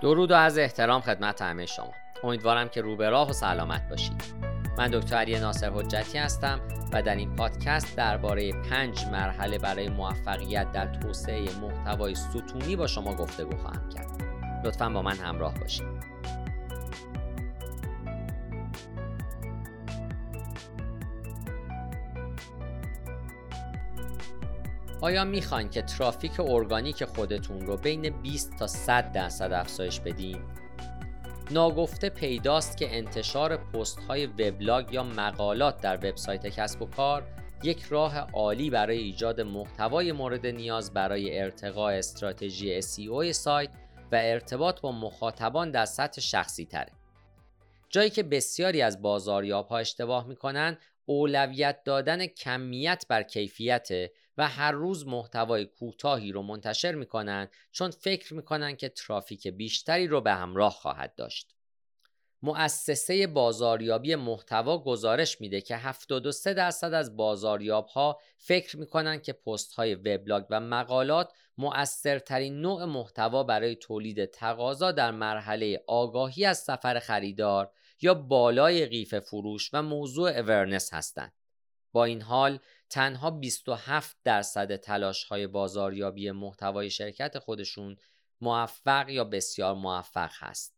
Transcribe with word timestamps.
درود 0.00 0.30
و 0.30 0.34
از 0.34 0.58
احترام 0.58 1.00
خدمت 1.00 1.42
همه 1.42 1.66
شما. 1.66 1.92
امیدوارم 2.24 2.68
که 2.68 2.80
رو 2.80 2.96
به 2.96 3.10
راه 3.10 3.30
و 3.30 3.32
سلامت 3.32 3.88
باشید. 3.88 4.22
من 4.78 4.88
دکتر 4.88 5.16
علی 5.16 5.38
ناصر 5.38 5.70
حجتی 5.70 6.18
هستم 6.18 6.60
و 6.92 7.02
در 7.02 7.16
این 7.16 7.36
پادکست 7.36 7.96
درباره 7.96 8.52
پنج 8.52 9.04
مرحله 9.06 9.58
برای 9.58 9.88
موفقیت 9.88 10.72
در 10.72 10.86
توسعه 10.86 11.44
محتوای 11.60 12.14
ستونی 12.14 12.76
با 12.76 12.86
شما 12.86 13.14
گفتگو 13.14 13.56
خواهم 13.56 13.88
کرد. 13.88 14.06
لطفا 14.64 14.88
با 14.88 15.02
من 15.02 15.16
همراه 15.16 15.54
باشید. 15.54 16.19
آیا 25.02 25.24
می‌خواین 25.24 25.70
که 25.70 25.82
ترافیک 25.82 26.40
ارگانیک 26.40 27.04
خودتون 27.04 27.60
رو 27.60 27.76
بین 27.76 28.22
20 28.22 28.56
تا 28.58 28.66
100 28.66 29.12
درصد 29.12 29.52
افزایش 29.52 30.00
بدین؟ 30.00 30.38
ناگفته 31.50 32.08
پیداست 32.08 32.76
که 32.76 32.96
انتشار 32.96 33.56
پست 33.56 33.98
های 33.98 34.26
وبلاگ 34.26 34.92
یا 34.92 35.02
مقالات 35.02 35.80
در 35.80 35.96
وبسایت 35.96 36.46
کسب 36.46 36.82
و 36.82 36.86
کار 36.86 37.26
یک 37.62 37.82
راه 37.82 38.18
عالی 38.18 38.70
برای 38.70 38.98
ایجاد 38.98 39.40
محتوای 39.40 40.12
مورد 40.12 40.46
نیاز 40.46 40.92
برای 40.92 41.40
ارتقاء 41.40 41.92
استراتژی 41.92 42.82
SEO 42.82 43.32
سایت 43.32 43.70
و 44.12 44.20
ارتباط 44.22 44.80
با 44.80 44.92
مخاطبان 44.92 45.70
در 45.70 45.84
سطح 45.84 46.20
شخصی 46.20 46.66
تره. 46.66 46.92
جایی 47.88 48.10
که 48.10 48.22
بسیاری 48.22 48.82
از 48.82 49.02
بازاریاب 49.02 49.68
ها 49.68 49.78
اشتباه 49.78 50.26
می‌کنن 50.26 50.78
اولویت 51.06 51.84
دادن 51.84 52.26
کمیت 52.26 53.04
بر 53.08 53.22
کیفیت 53.22 53.88
و 54.40 54.48
هر 54.48 54.72
روز 54.72 55.06
محتوای 55.06 55.64
کوتاهی 55.64 56.32
رو 56.32 56.42
منتشر 56.42 56.94
می‌کنن 56.94 57.48
چون 57.72 57.90
فکر 57.90 58.34
می‌کنن 58.34 58.76
که 58.76 58.88
ترافیک 58.88 59.48
بیشتری 59.48 60.06
رو 60.06 60.20
به 60.20 60.32
همراه 60.32 60.72
خواهد 60.72 61.14
داشت. 61.14 61.54
مؤسسه 62.42 63.26
بازاریابی 63.26 64.14
محتوا 64.14 64.78
گزارش 64.78 65.40
میده 65.40 65.60
که 65.60 65.76
73 65.76 66.54
درصد 66.54 66.94
از 66.94 67.16
بازاریاب 67.16 67.86
ها 67.86 68.18
فکر 68.38 68.76
می‌کنن 68.76 69.20
که 69.20 69.32
پست 69.32 69.74
های 69.74 69.94
وبلاگ 69.94 70.44
و 70.50 70.60
مقالات 70.60 71.32
مؤثرترین 71.58 72.60
نوع 72.60 72.84
محتوا 72.84 73.42
برای 73.42 73.76
تولید 73.76 74.24
تقاضا 74.24 74.92
در 74.92 75.10
مرحله 75.10 75.84
آگاهی 75.86 76.44
از 76.44 76.58
سفر 76.58 76.98
خریدار 76.98 77.72
یا 78.02 78.14
بالای 78.14 78.86
قیف 78.86 79.18
فروش 79.18 79.70
و 79.72 79.82
موضوع 79.82 80.30
اورنس 80.30 80.94
هستند. 80.94 81.32
با 81.92 82.04
این 82.04 82.22
حال 82.22 82.58
تنها 82.90 83.30
27 83.30 84.16
درصد 84.24 84.76
تلاش 84.76 85.24
های 85.24 85.46
بازاریابی 85.46 86.30
محتوای 86.30 86.90
شرکت 86.90 87.38
خودشون 87.38 87.96
موفق 88.40 89.08
یا 89.08 89.24
بسیار 89.24 89.74
موفق 89.74 90.30
هست. 90.34 90.74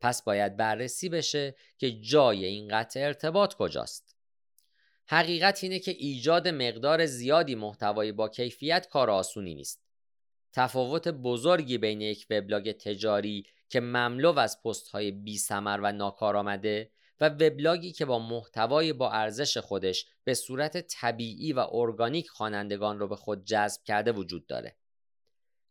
پس 0.00 0.22
باید 0.22 0.56
بررسی 0.56 1.08
بشه 1.08 1.54
که 1.78 2.00
جای 2.00 2.44
این 2.44 2.68
قطع 2.68 3.00
ارتباط 3.00 3.54
کجاست. 3.54 4.16
حقیقت 5.06 5.64
اینه 5.64 5.78
که 5.78 5.90
ایجاد 5.90 6.48
مقدار 6.48 7.06
زیادی 7.06 7.54
محتوای 7.54 8.12
با 8.12 8.28
کیفیت 8.28 8.88
کار 8.88 9.10
آسونی 9.10 9.54
نیست. 9.54 9.82
تفاوت 10.52 11.08
بزرگی 11.08 11.78
بین 11.78 12.00
یک 12.00 12.26
وبلاگ 12.30 12.72
تجاری 12.72 13.46
که 13.68 13.80
مملو 13.80 14.38
از 14.38 14.62
پست 14.62 14.88
های 14.88 15.10
بی 15.10 15.40
و 15.50 15.92
ناکارآمده 15.92 16.90
و 17.20 17.28
وبلاگی 17.28 17.92
که 17.92 18.04
با 18.04 18.18
محتوای 18.18 18.92
با 18.92 19.10
ارزش 19.10 19.58
خودش 19.58 20.06
به 20.24 20.34
صورت 20.34 20.86
طبیعی 20.86 21.52
و 21.52 21.66
ارگانیک 21.72 22.28
خوانندگان 22.28 22.98
رو 22.98 23.08
به 23.08 23.16
خود 23.16 23.44
جذب 23.44 23.82
کرده 23.84 24.12
وجود 24.12 24.46
داره. 24.46 24.76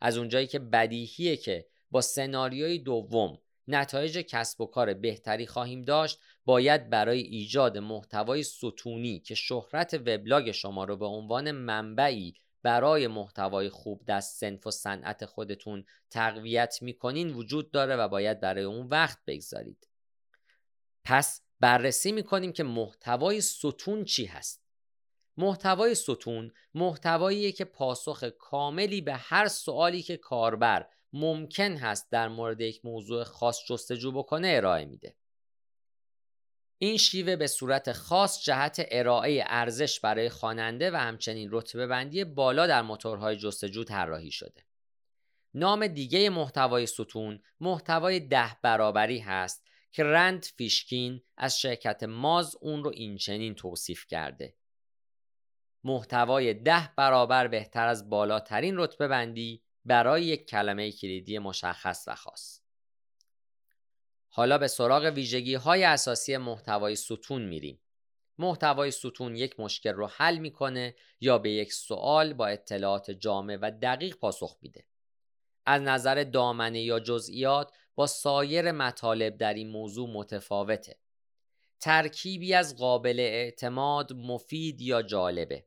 از 0.02 0.17
اونجایی 0.17 0.47
که 0.47 0.59
بدیهیه 0.59 1.38
که 1.38 1.67
با 1.91 2.02
سناریوی 2.02 2.80
دوم 2.80 3.39
نتایج 3.67 4.17
کسب 4.17 4.61
و 4.61 4.66
کار 4.66 4.94
بهتری 4.94 5.47
خواهیم 5.47 5.81
داشت 5.81 6.19
باید 6.45 6.90
برای 6.90 7.19
ایجاد 7.19 7.78
محتوای 7.78 8.44
ستونی 8.44 9.19
که 9.19 9.35
شهرت 9.35 9.94
وبلاگ 9.94 10.52
شما 10.52 10.84
رو 10.84 10.97
به 10.97 11.06
عنوان 11.06 11.52
منبعی 11.52 12.34
برای 12.63 13.07
محتوای 13.07 13.69
خوب 13.69 14.06
در 14.06 14.19
سنف 14.19 14.68
و 14.68 14.72
صنعت 14.72 15.25
خودتون 15.25 15.85
تقویت 16.09 16.78
می‌کنین 16.81 17.29
وجود 17.29 17.72
داره 17.72 17.96
و 17.96 18.07
باید 18.07 18.40
برای 18.40 18.63
اون 18.63 18.88
وقت 18.88 19.18
بگذارید 19.28 19.88
پس 21.03 21.41
بررسی 21.59 22.12
می‌کنیم 22.12 22.53
که 22.53 22.64
محتوای 22.64 23.42
ستون 23.42 24.06
چی 24.06 24.25
هست 24.25 24.64
محتوای 25.38 25.96
ستون 25.96 26.52
محتواییه 26.74 27.52
که 27.52 27.66
پاسخ 27.66 28.24
کاملی 28.24 29.02
به 29.02 29.14
هر 29.14 29.47
سوالی 29.47 30.02
که 30.02 30.18
کاربر 30.18 30.88
ممکن 31.14 31.78
هست 31.78 32.12
در 32.12 32.28
مورد 32.28 32.62
یک 32.62 32.86
موضوع 32.86 33.24
خاص 33.24 33.66
جستجو 33.66 34.12
بکنه 34.12 34.47
ارائه 34.56 34.86
میده 34.86 35.16
این 36.78 36.97
شیوه 36.97 37.36
به 37.36 37.47
صورت 37.47 37.91
خاص 37.91 38.44
جهت 38.44 38.86
ارائه 38.91 39.44
ارزش 39.47 40.00
برای 40.00 40.30
خواننده 40.30 40.91
و 40.91 40.96
همچنین 40.96 41.50
رتبه 41.52 41.88
بندی 41.88 42.24
بالا 42.24 42.68
در 42.68 42.81
موتورهای 42.81 43.36
جستجو 43.36 43.84
طراحی 43.84 44.31
شده. 44.31 44.66
نام 45.53 45.88
دیگه 45.88 46.30
محتوای 46.30 46.86
ستون 46.86 47.40
محتوای 47.59 48.20
ده 48.20 48.58
برابری 48.62 49.20
هست 49.20 49.69
که 49.91 50.03
رند 50.03 50.45
فیشکین 50.45 51.22
از 51.38 51.59
شرکت 51.59 52.03
ماز 52.03 52.55
اون 52.61 52.83
رو 52.83 52.91
این 52.94 53.17
چنین 53.17 53.55
توصیف 53.55 54.07
کرده. 54.07 54.55
محتوای 55.83 56.53
ده 56.53 56.94
برابر 56.95 57.47
بهتر 57.47 57.88
از 57.88 58.09
بالاترین 58.09 58.78
رتبه 58.78 59.07
بندی 59.07 59.63
برای 59.85 60.23
یک 60.23 60.49
کلمه 60.49 60.91
کلیدی 60.91 61.39
مشخص 61.39 62.03
و 62.07 62.16
خاص. 62.16 62.61
حالا 64.29 64.57
به 64.57 64.67
سراغ 64.67 65.03
ویژگی 65.03 65.55
های 65.55 65.83
اساسی 65.83 66.38
محتوای 66.38 66.95
ستون 66.95 67.41
میریم. 67.41 67.81
محتوای 68.38 68.91
ستون 68.91 69.35
یک 69.35 69.59
مشکل 69.59 69.94
رو 69.94 70.07
حل 70.07 70.38
می‌کنه 70.38 70.95
یا 71.22 71.38
به 71.38 71.51
یک 71.51 71.73
سوال 71.73 72.33
با 72.33 72.47
اطلاعات 72.47 73.11
جامع 73.11 73.57
و 73.61 73.72
دقیق 73.81 74.16
پاسخ 74.16 74.57
میده. 74.61 74.85
از 75.66 75.81
نظر 75.81 76.23
دامنه 76.23 76.81
یا 76.81 76.99
جزئیات 76.99 77.72
با 77.99 78.07
سایر 78.07 78.71
مطالب 78.71 79.37
در 79.37 79.53
این 79.53 79.69
موضوع 79.69 80.09
متفاوته. 80.09 80.97
ترکیبی 81.79 82.53
از 82.53 82.75
قابل 82.75 83.19
اعتماد، 83.19 84.13
مفید 84.13 84.81
یا 84.81 85.01
جالبه. 85.01 85.65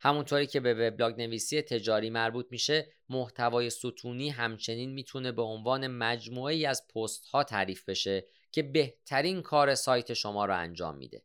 همونطوری 0.00 0.46
که 0.46 0.60
به 0.60 0.74
وبلاگ 0.74 1.20
نویسی 1.20 1.62
تجاری 1.62 2.10
مربوط 2.10 2.46
میشه 2.50 2.92
محتوای 3.08 3.70
ستونی 3.70 4.30
همچنین 4.30 4.92
می‌تونه 4.92 5.32
به 5.32 5.42
عنوان 5.42 5.86
مجموعه 5.86 6.54
ای 6.54 6.66
از 6.66 6.88
پست 6.88 7.26
ها 7.26 7.44
تعریف 7.44 7.88
بشه 7.88 8.24
که 8.52 8.62
بهترین 8.62 9.42
کار 9.42 9.74
سایت 9.74 10.14
شما 10.14 10.44
رو 10.44 10.56
انجام 10.56 10.96
میده 10.96 11.22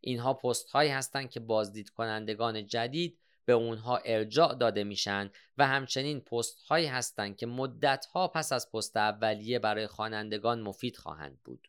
اینها 0.00 0.34
پست 0.34 0.70
هایی 0.70 0.90
هستند 0.90 1.30
که 1.30 1.40
بازدید 1.40 1.90
کنندگان 1.90 2.66
جدید 2.66 3.18
به 3.50 3.56
اونها 3.56 3.96
ارجاع 3.96 4.54
داده 4.54 4.84
میشن 4.84 5.30
و 5.58 5.66
همچنین 5.66 6.20
پست 6.20 6.60
هایی 6.60 6.86
هستند 6.86 7.36
که 7.36 7.46
مدت 7.46 8.06
ها 8.06 8.28
پس 8.28 8.52
از 8.52 8.70
پست 8.72 8.96
اولیه 8.96 9.58
برای 9.58 9.86
خوانندگان 9.86 10.60
مفید 10.60 10.96
خواهند 10.96 11.38
بود. 11.44 11.68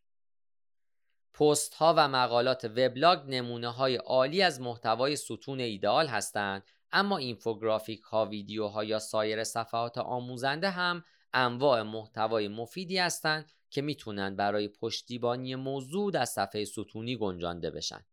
پست 1.33 1.73
ها 1.73 1.93
و 1.97 2.07
مقالات 2.07 2.65
وبلاگ 2.65 3.19
نمونه 3.27 3.67
های 3.67 3.95
عالی 3.95 4.41
از 4.41 4.61
محتوای 4.61 5.15
ستون 5.15 5.59
ایدئال 5.59 6.07
هستند 6.07 6.63
اما 6.91 7.17
اینفوگرافیک 7.17 8.01
ها 8.01 8.25
ویدیوها 8.25 8.83
یا 8.83 8.99
سایر 8.99 9.43
صفحات 9.43 9.97
آموزنده 9.97 10.69
هم 10.69 11.03
انواع 11.33 11.81
محتوای 11.81 12.47
مفیدی 12.47 12.97
هستند 12.97 13.51
که 13.69 13.81
می‌تونن 13.81 14.35
برای 14.35 14.67
پشتیبانی 14.67 15.55
موضوع 15.55 16.11
در 16.11 16.25
صفحه 16.25 16.65
ستونی 16.65 17.17
گنجانده 17.17 17.71
بشن. 17.71 18.05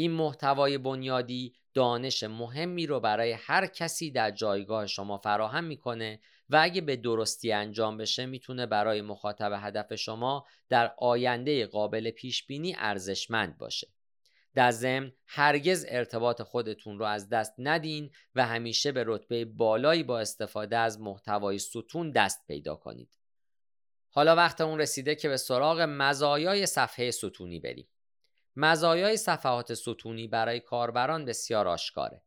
این 0.00 0.10
محتوای 0.10 0.78
بنیادی 0.78 1.54
دانش 1.74 2.22
مهمی 2.22 2.86
رو 2.86 3.00
برای 3.00 3.32
هر 3.32 3.66
کسی 3.66 4.10
در 4.10 4.30
جایگاه 4.30 4.86
شما 4.86 5.18
فراهم 5.18 5.64
می‌کنه 5.64 6.20
و 6.50 6.58
اگه 6.62 6.80
به 6.80 6.96
درستی 6.96 7.52
انجام 7.52 7.96
بشه 7.96 8.26
می‌تونه 8.26 8.66
برای 8.66 9.02
مخاطب 9.02 9.52
هدف 9.56 9.94
شما 9.94 10.46
در 10.68 10.94
آینده 10.98 11.66
قابل 11.66 12.10
پیش 12.10 12.46
بینی 12.46 12.74
ارزشمند 12.78 13.58
باشه. 13.58 13.88
در 14.54 14.70
ضمن 14.70 15.12
هرگز 15.26 15.86
ارتباط 15.88 16.42
خودتون 16.42 16.98
رو 16.98 17.04
از 17.04 17.28
دست 17.28 17.54
ندین 17.58 18.10
و 18.34 18.46
همیشه 18.46 18.92
به 18.92 19.04
رتبه 19.06 19.44
بالایی 19.44 20.02
با 20.02 20.20
استفاده 20.20 20.76
از 20.76 21.00
محتوای 21.00 21.58
ستون 21.58 22.10
دست 22.10 22.46
پیدا 22.46 22.76
کنید. 22.76 23.18
حالا 24.10 24.36
وقت 24.36 24.60
اون 24.60 24.80
رسیده 24.80 25.14
که 25.14 25.28
به 25.28 25.36
سراغ 25.36 25.80
مزایای 25.80 26.66
صفحه 26.66 27.10
ستونی 27.10 27.60
بریم. 27.60 27.88
مزایای 28.56 29.16
صفحات 29.16 29.74
ستونی 29.74 30.28
برای 30.28 30.60
کاربران 30.60 31.24
بسیار 31.24 31.68
آشکاره. 31.68 32.22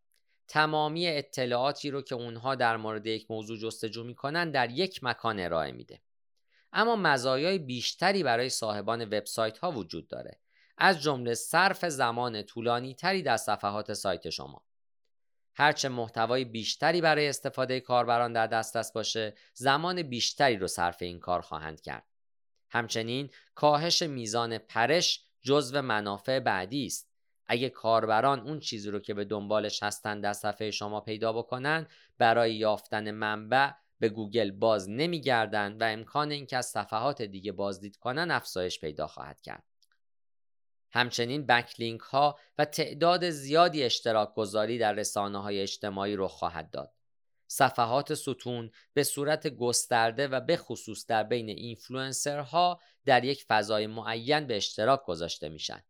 تمامی 0.48 1.08
اطلاعاتی 1.08 1.92
رو 1.92 2.02
که 2.02 2.16
اونها 2.16 2.56
در 2.56 2.78
مورد 2.78 3.08
یک 3.08 3.32
موضوع 3.32 3.58
جستجو 3.58 4.04
می‌کنن 4.04 4.52
در 4.52 4.70
یک 4.70 5.04
مکان 5.04 5.40
ارائه 5.40 5.72
میده. 5.72 6.02
اما 6.74 6.96
مزایای 6.96 7.60
بیشتری 7.60 8.24
برای 8.24 8.50
صاحبان 8.50 9.06
وبسایت 9.06 9.58
ها 9.58 9.72
وجود 9.72 10.08
داره. 10.08 10.40
از 10.78 11.02
جمله 11.02 11.34
صرف 11.34 11.86
زمان 11.86 12.42
طولانی 12.42 12.96
تری 12.96 13.22
در 13.22 13.38
صفحات 13.38 13.94
سایت 13.94 14.30
شما. 14.30 14.66
هرچه 15.56 15.90
محتوای 15.90 16.46
بیشتری 16.46 17.02
برای 17.02 17.28
استفاده 17.28 17.80
کاربران 17.80 18.34
در 18.34 18.48
دسترس 18.48 18.92
باشه 18.92 19.36
زمان 19.54 20.04
بیشتری 20.04 20.58
رو 20.58 20.68
صرف 20.68 21.02
این 21.02 21.20
کار 21.20 21.42
خواهند 21.42 21.82
کرد 21.82 22.06
همچنین 22.70 23.30
کاهش 23.56 24.02
میزان 24.02 24.58
پرش 24.58 25.26
جزو 25.44 25.82
منافع 25.82 26.40
بعدی 26.40 26.86
است 26.86 27.14
اگه 27.48 27.70
کاربران 27.70 28.40
اون 28.40 28.60
چیزی 28.60 28.92
رو 28.92 29.00
که 29.00 29.14
به 29.14 29.26
دنبالش 29.26 29.84
هستن 29.84 30.22
در 30.22 30.34
صفحه 30.34 30.72
شما 30.72 31.02
پیدا 31.02 31.34
بکنن 31.34 31.88
برای 32.18 32.56
یافتن 32.56 33.12
منبع 33.12 33.72
به 34.00 34.10
گوگل 34.10 34.52
باز 34.52 34.90
نمیگردن 34.90 35.78
و 35.78 35.84
امکان 35.84 36.32
اینکه 36.32 36.58
از 36.58 36.66
صفحات 36.66 37.22
دیگه 37.22 37.52
بازدید 37.52 37.98
کنن 37.98 38.32
افزایش 38.32 38.80
پیدا 38.80 39.08
خواهد 39.08 39.42
کرد. 39.42 39.64
همچنین 40.92 41.46
backlink 41.46 42.02
ها 42.02 42.40
و 42.58 42.66
تعداد 42.66 43.30
زیادی 43.30 43.84
اشتراک 43.84 44.34
گذاری 44.34 44.78
در 44.78 44.94
رسانه 44.94 45.42
های 45.42 45.62
اجتماعی 45.62 46.16
رو 46.16 46.28
خواهد 46.28 46.72
داد. 46.72 46.93
صفحات 47.56 48.14
ستون 48.14 48.72
به 48.94 49.04
صورت 49.04 49.48
گسترده 49.48 50.28
و 50.28 50.40
به 50.40 50.58
خصوص 50.58 51.06
در 51.08 51.24
بین 51.24 51.50
اینفلوئنسرها 51.50 52.80
در 53.06 53.24
یک 53.24 53.46
فضای 53.50 53.88
معین 53.88 54.48
به 54.48 54.58
اشتراک 54.58 55.06
گذاشته 55.06 55.50
میشن. 55.50 55.84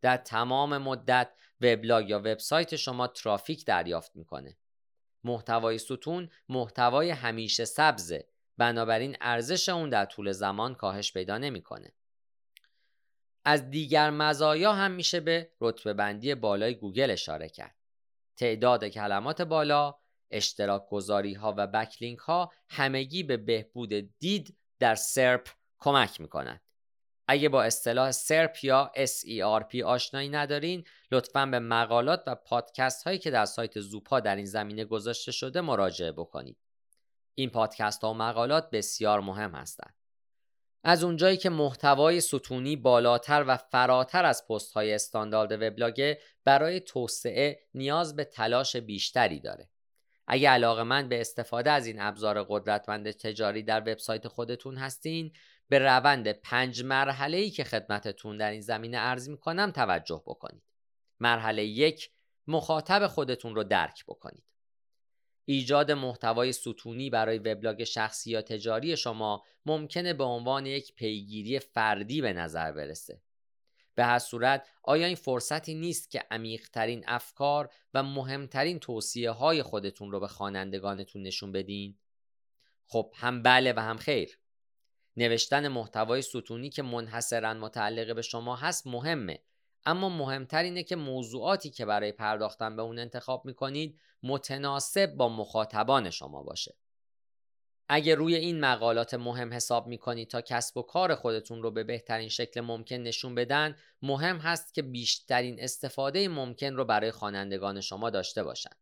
در 0.00 0.16
تمام 0.16 0.78
مدت 0.78 1.32
وبلاگ 1.60 2.10
یا 2.10 2.18
وبسایت 2.18 2.76
شما 2.76 3.06
ترافیک 3.06 3.64
دریافت 3.64 4.16
می‌کنه. 4.16 4.56
محتوای 5.24 5.78
ستون 5.78 6.30
محتوای 6.48 7.10
همیشه 7.10 7.64
سبزه 7.64 8.28
بنابراین 8.58 9.16
ارزش 9.20 9.68
اون 9.68 9.90
در 9.90 10.04
طول 10.04 10.32
زمان 10.32 10.74
کاهش 10.74 11.12
پیدا 11.12 11.38
نمی‌کنه. 11.38 11.92
از 13.44 13.70
دیگر 13.70 14.10
مزایا 14.10 14.72
هم 14.72 14.90
میشه 14.90 15.20
به 15.20 15.50
رتبه 15.60 15.92
بندی 15.92 16.34
بالای 16.34 16.74
گوگل 16.74 17.10
اشاره 17.10 17.48
کرد. 17.48 17.76
تعداد 18.36 18.84
کلمات 18.84 19.42
بالا، 19.42 19.98
اشتراک 20.30 20.88
گذاری 20.88 21.34
ها 21.34 21.54
و 21.56 21.66
بکلینک 21.66 22.18
ها 22.18 22.52
همگی 22.68 23.22
به 23.22 23.36
بهبود 23.36 23.92
دید 24.18 24.56
در 24.78 24.94
سرپ 24.94 25.48
کمک 25.78 26.20
می‌کنند. 26.20 26.60
اگه 27.28 27.48
با 27.48 27.62
اصطلاح 27.62 28.10
سرپ 28.10 28.64
یا 28.64 28.92
SERP 28.96 29.82
آشنایی 29.84 30.28
ندارین 30.28 30.84
لطفا 31.12 31.46
به 31.46 31.58
مقالات 31.58 32.22
و 32.26 32.34
پادکست 32.34 33.04
هایی 33.04 33.18
که 33.18 33.30
در 33.30 33.44
سایت 33.44 33.80
زوپا 33.80 34.20
در 34.20 34.36
این 34.36 34.44
زمینه 34.44 34.84
گذاشته 34.84 35.32
شده 35.32 35.60
مراجعه 35.60 36.12
بکنید. 36.12 36.56
این 37.34 37.50
پادکست 37.50 38.04
ها 38.04 38.10
و 38.10 38.14
مقالات 38.14 38.70
بسیار 38.70 39.20
مهم 39.20 39.54
هستند. 39.54 39.94
از 40.84 41.04
اونجایی 41.04 41.36
که 41.36 41.50
محتوای 41.50 42.20
ستونی 42.20 42.76
بالاتر 42.76 43.44
و 43.48 43.56
فراتر 43.56 44.24
از 44.24 44.46
پست 44.48 44.72
های 44.72 44.94
استاندارد 44.94 45.52
وبلاگ 45.52 46.14
برای 46.44 46.80
توسعه 46.80 47.60
نیاز 47.74 48.16
به 48.16 48.24
تلاش 48.24 48.76
بیشتری 48.76 49.40
داره. 49.40 49.68
اگه 50.26 50.50
علاقه 50.50 50.82
من 50.82 51.08
به 51.08 51.20
استفاده 51.20 51.70
از 51.70 51.86
این 51.86 52.00
ابزار 52.00 52.46
قدرتمند 52.48 53.10
تجاری 53.10 53.62
در 53.62 53.80
وبسایت 53.80 54.28
خودتون 54.28 54.76
هستین 54.76 55.32
به 55.68 55.78
روند 55.78 56.32
پنج 56.32 56.84
مرحله 56.84 57.36
ای 57.36 57.50
که 57.50 57.64
خدمتتون 57.64 58.36
در 58.36 58.50
این 58.50 58.60
زمینه 58.60 58.98
عرض 58.98 59.28
می 59.28 59.38
کنم 59.38 59.70
توجه 59.70 60.22
بکنید. 60.26 60.62
مرحله 61.20 61.64
یک 61.64 62.10
مخاطب 62.46 63.06
خودتون 63.06 63.54
رو 63.54 63.64
درک 63.64 64.04
بکنید. 64.04 64.44
ایجاد 65.44 65.92
محتوای 65.92 66.52
ستونی 66.52 67.10
برای 67.10 67.38
وبلاگ 67.38 67.84
شخصی 67.84 68.30
یا 68.30 68.42
تجاری 68.42 68.96
شما 68.96 69.44
ممکنه 69.66 70.14
به 70.14 70.24
عنوان 70.24 70.66
یک 70.66 70.94
پیگیری 70.94 71.58
فردی 71.58 72.20
به 72.20 72.32
نظر 72.32 72.72
برسه. 72.72 73.20
به 73.96 74.04
هر 74.04 74.18
صورت 74.18 74.68
آیا 74.82 75.06
این 75.06 75.16
فرصتی 75.16 75.74
نیست 75.74 76.10
که 76.10 76.24
عمیقترین 76.30 77.04
افکار 77.06 77.70
و 77.94 78.02
مهمترین 78.02 78.78
توصیه 78.78 79.30
های 79.30 79.62
خودتون 79.62 80.12
رو 80.12 80.20
به 80.20 80.28
خوانندگانتون 80.28 81.22
نشون 81.22 81.52
بدین؟ 81.52 81.98
خب 82.86 83.12
هم 83.14 83.42
بله 83.42 83.72
و 83.72 83.80
هم 83.80 83.96
خیر. 83.96 84.38
نوشتن 85.16 85.68
محتوای 85.68 86.22
ستونی 86.22 86.70
که 86.70 86.82
منحصرا 86.82 87.54
متعلق 87.54 88.14
به 88.14 88.22
شما 88.22 88.56
هست 88.56 88.86
مهمه 88.86 89.42
اما 89.86 90.08
مهمتر 90.08 90.62
اینه 90.62 90.82
که 90.82 90.96
موضوعاتی 90.96 91.70
که 91.70 91.86
برای 91.86 92.12
پرداختن 92.12 92.76
به 92.76 92.82
اون 92.82 92.98
انتخاب 92.98 93.44
می‌کنید 93.44 94.00
متناسب 94.22 95.14
با 95.14 95.28
مخاطبان 95.28 96.10
شما 96.10 96.42
باشه 96.42 96.76
اگر 97.88 98.14
روی 98.14 98.34
این 98.34 98.60
مقالات 98.60 99.14
مهم 99.14 99.52
حساب 99.52 99.86
می‌کنید 99.86 100.30
تا 100.30 100.40
کسب 100.40 100.76
و 100.76 100.82
کار 100.82 101.14
خودتون 101.14 101.62
رو 101.62 101.70
به 101.70 101.84
بهترین 101.84 102.28
شکل 102.28 102.60
ممکن 102.60 102.96
نشون 102.96 103.34
بدن 103.34 103.76
مهم 104.02 104.36
هست 104.36 104.74
که 104.74 104.82
بیشترین 104.82 105.56
استفاده 105.60 106.28
ممکن 106.28 106.74
رو 106.74 106.84
برای 106.84 107.10
خوانندگان 107.10 107.80
شما 107.80 108.10
داشته 108.10 108.42
باشند 108.42 108.76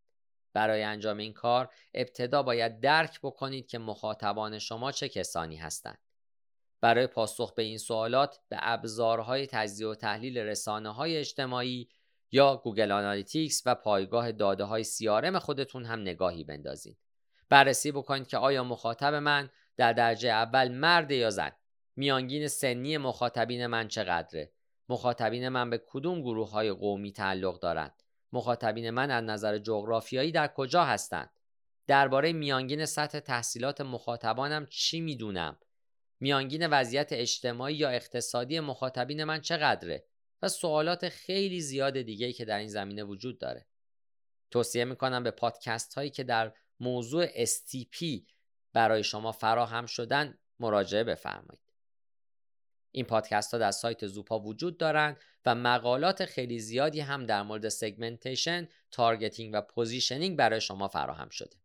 برای 0.52 0.82
انجام 0.82 1.18
این 1.18 1.32
کار 1.32 1.68
ابتدا 1.94 2.42
باید 2.42 2.80
درک 2.80 3.20
بکنید 3.22 3.66
که 3.66 3.78
مخاطبان 3.78 4.58
شما 4.58 4.92
چه 4.92 5.08
کسانی 5.08 5.56
هستند 5.56 5.98
برای 6.80 7.06
پاسخ 7.06 7.54
به 7.54 7.62
این 7.62 7.78
سوالات 7.78 8.40
به 8.48 8.56
ابزارهای 8.60 9.46
تجزیه 9.46 9.86
و 9.86 9.94
تحلیل 9.94 10.38
رسانه 10.38 10.94
های 10.94 11.16
اجتماعی 11.16 11.88
یا 12.32 12.56
Google 12.56 12.92
Analytics 12.92 13.62
و 13.66 13.74
پایگاه 13.74 14.32
داده 14.32 14.64
های 14.64 14.84
CRM 14.84 15.38
خودتون 15.38 15.84
هم 15.84 16.00
نگاهی 16.00 16.44
بندازید. 16.44 17.03
بررسی 17.54 17.92
بکنید 17.92 18.26
که 18.26 18.38
آیا 18.38 18.64
مخاطب 18.64 19.14
من 19.14 19.50
در 19.76 19.92
درجه 19.92 20.28
اول 20.28 20.72
مرد 20.72 21.10
یا 21.10 21.30
زن؟ 21.30 21.52
میانگین 21.96 22.48
سنی 22.48 22.98
مخاطبین 22.98 23.66
من 23.66 23.88
چقدره؟ 23.88 24.52
مخاطبین 24.88 25.48
من 25.48 25.70
به 25.70 25.82
کدوم 25.86 26.20
گروه 26.20 26.50
های 26.50 26.72
قومی 26.72 27.12
تعلق 27.12 27.60
دارند؟ 27.60 28.02
مخاطبین 28.32 28.90
من 28.90 29.10
از 29.10 29.24
نظر 29.24 29.58
جغرافیایی 29.58 30.32
در 30.32 30.48
کجا 30.48 30.84
هستند؟ 30.84 31.30
درباره 31.86 32.32
میانگین 32.32 32.86
سطح 32.86 33.20
تحصیلات 33.20 33.80
مخاطبانم 33.80 34.66
چی 34.66 35.00
می‌دونم؟ 35.00 35.56
میانگین 36.20 36.66
وضعیت 36.66 37.12
اجتماعی 37.12 37.74
یا 37.74 37.88
اقتصادی 37.88 38.60
مخاطبین 38.60 39.24
من 39.24 39.40
چقدره؟ 39.40 40.04
و 40.42 40.48
سوالات 40.48 41.08
خیلی 41.08 41.60
زیاد 41.60 42.00
دیگه 42.00 42.32
که 42.32 42.44
در 42.44 42.58
این 42.58 42.68
زمینه 42.68 43.04
وجود 43.04 43.38
داره. 43.38 43.66
توصیه 44.50 44.84
می‌کنم 44.84 45.22
به 45.22 45.30
پادکست 45.30 45.94
هایی 45.94 46.10
که 46.10 46.24
در 46.24 46.52
موضوع 46.80 47.44
STP 47.44 48.22
برای 48.72 49.04
شما 49.04 49.32
فراهم 49.32 49.86
شدن 49.86 50.38
مراجعه 50.60 51.04
بفرمایید 51.04 51.64
این 52.90 53.04
پادکست 53.04 53.54
ها 53.54 53.58
در 53.58 53.70
سایت 53.70 54.06
زوپا 54.06 54.40
وجود 54.40 54.78
دارند 54.78 55.16
و 55.46 55.54
مقالات 55.54 56.24
خیلی 56.24 56.58
زیادی 56.58 57.00
هم 57.00 57.26
در 57.26 57.42
مورد 57.42 57.68
segmentation، 57.68 58.68
targeting 58.90 59.54
و 59.54 59.60
positioning 59.60 60.36
برای 60.36 60.60
شما 60.60 60.88
فراهم 60.88 61.28
شده. 61.28 61.56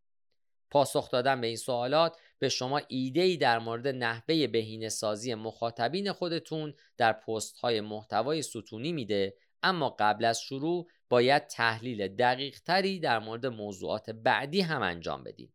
پاسخ 0.71 1.11
دادن 1.11 1.41
به 1.41 1.47
این 1.47 1.55
سوالات 1.55 2.17
به 2.39 2.49
شما 2.49 2.81
ایده 2.87 3.21
ای 3.21 3.37
در 3.37 3.59
مورد 3.59 3.87
نحوه 3.87 4.47
بهینه 4.47 4.89
سازی 4.89 5.33
مخاطبین 5.33 6.11
خودتون 6.11 6.73
در 6.97 7.13
پست 7.13 7.57
های 7.57 7.81
محتوای 7.81 8.41
ستونی 8.41 8.91
میده 8.91 9.33
اما 9.63 9.95
قبل 9.99 10.25
از 10.25 10.41
شروع 10.41 10.87
باید 11.09 11.47
تحلیل 11.47 12.07
دقیق 12.07 12.59
تری 12.59 12.99
در 12.99 13.19
مورد 13.19 13.45
موضوعات 13.45 14.09
بعدی 14.09 14.61
هم 14.61 14.81
انجام 14.81 15.23
بدید. 15.23 15.53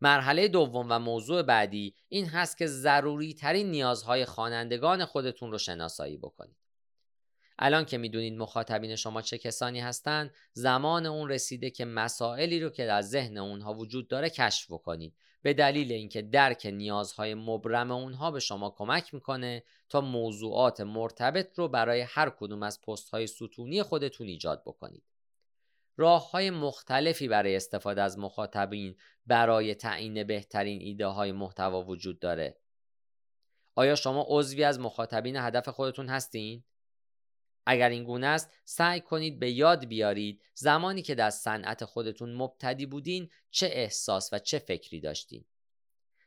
مرحله 0.00 0.48
دوم 0.48 0.86
و 0.90 0.98
موضوع 0.98 1.42
بعدی 1.42 1.94
این 2.08 2.26
هست 2.26 2.58
که 2.58 2.66
ضروری 2.66 3.34
ترین 3.34 3.70
نیازهای 3.70 4.24
خوانندگان 4.24 5.04
خودتون 5.04 5.52
رو 5.52 5.58
شناسایی 5.58 6.16
بکنید. 6.16 6.65
الان 7.58 7.84
که 7.84 7.98
می‌دونید 7.98 8.38
مخاطبین 8.38 8.96
شما 8.96 9.22
چه 9.22 9.38
کسانی 9.38 9.80
هستند 9.80 10.34
زمان 10.52 11.06
اون 11.06 11.28
رسیده 11.28 11.70
که 11.70 11.84
مسائلی 11.84 12.60
رو 12.60 12.70
که 12.70 12.86
در 12.86 13.02
ذهن 13.02 13.38
اونها 13.38 13.74
وجود 13.74 14.08
داره 14.08 14.30
کشف 14.30 14.72
بکنید. 14.72 15.14
به 15.42 15.54
دلیل 15.54 15.92
اینکه 15.92 16.22
درک 16.22 16.66
نیازهای 16.66 17.34
مبرم 17.34 17.90
اونها 17.90 18.30
به 18.30 18.40
شما 18.40 18.70
کمک 18.70 19.14
می‌کنه 19.14 19.62
تا 19.88 20.00
موضوعات 20.00 20.80
مرتبط 20.80 21.58
رو 21.58 21.68
برای 21.68 22.00
هر 22.00 22.30
کدوم 22.30 22.62
از 22.62 22.80
پست 22.80 23.10
های 23.10 23.26
ستونی 23.26 23.82
خودتون 23.82 24.26
ایجاد 24.26 24.62
بکنید. 24.66 25.04
راه 25.96 26.30
های 26.30 26.50
مختلفی 26.50 27.28
برای 27.28 27.56
استفاده 27.56 28.02
از 28.02 28.18
مخاطبین 28.18 28.96
برای 29.26 29.74
تعیین 29.74 30.24
بهترین 30.24 30.80
ایده 30.80 31.06
های 31.06 31.32
محتوا 31.32 31.82
وجود 31.82 32.18
داره. 32.18 32.56
آیا 33.74 33.94
شما 33.94 34.26
عضوی 34.28 34.64
از 34.64 34.80
مخاطبین 34.80 35.36
هدف 35.36 35.68
خودتون 35.68 36.08
هستین؟ 36.08 36.64
اگر 37.66 37.88
این 37.88 38.04
گونه 38.04 38.26
است 38.26 38.50
سعی 38.64 39.00
کنید 39.00 39.38
به 39.38 39.50
یاد 39.50 39.84
بیارید 39.84 40.42
زمانی 40.54 41.02
که 41.02 41.14
در 41.14 41.30
صنعت 41.30 41.84
خودتون 41.84 42.34
مبتدی 42.34 42.86
بودین 42.86 43.30
چه 43.50 43.66
احساس 43.72 44.32
و 44.32 44.38
چه 44.38 44.58
فکری 44.58 45.00
داشتین. 45.00 45.44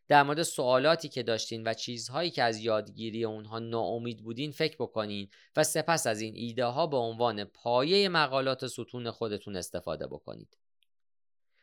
در 0.08 0.24
مورد 0.24 0.44
سوالاتی 0.44 1.10
که 1.10 1.24
داشتین 1.24 1.68
و 1.68 1.74
چیزهایی 1.74 2.32
که 2.32 2.44
از 2.44 2.60
یادگیری 2.60 3.26
اونها 3.26 3.60
ناامید 3.60 4.24
بودین 4.24 4.52
فکر 4.52 4.76
بکنین 4.80 5.30
و 5.56 5.64
سپس 5.64 6.08
از 6.08 6.22
این 6.22 6.36
ایده 6.36 6.66
ها 6.66 6.88
به 6.88 6.98
عنوان 6.98 7.44
پایه 7.44 8.10
مقالات 8.10 8.68
ستون 8.68 9.12
خودتون 9.12 9.56
استفاده 9.56 10.08
بکنید. 10.08 10.58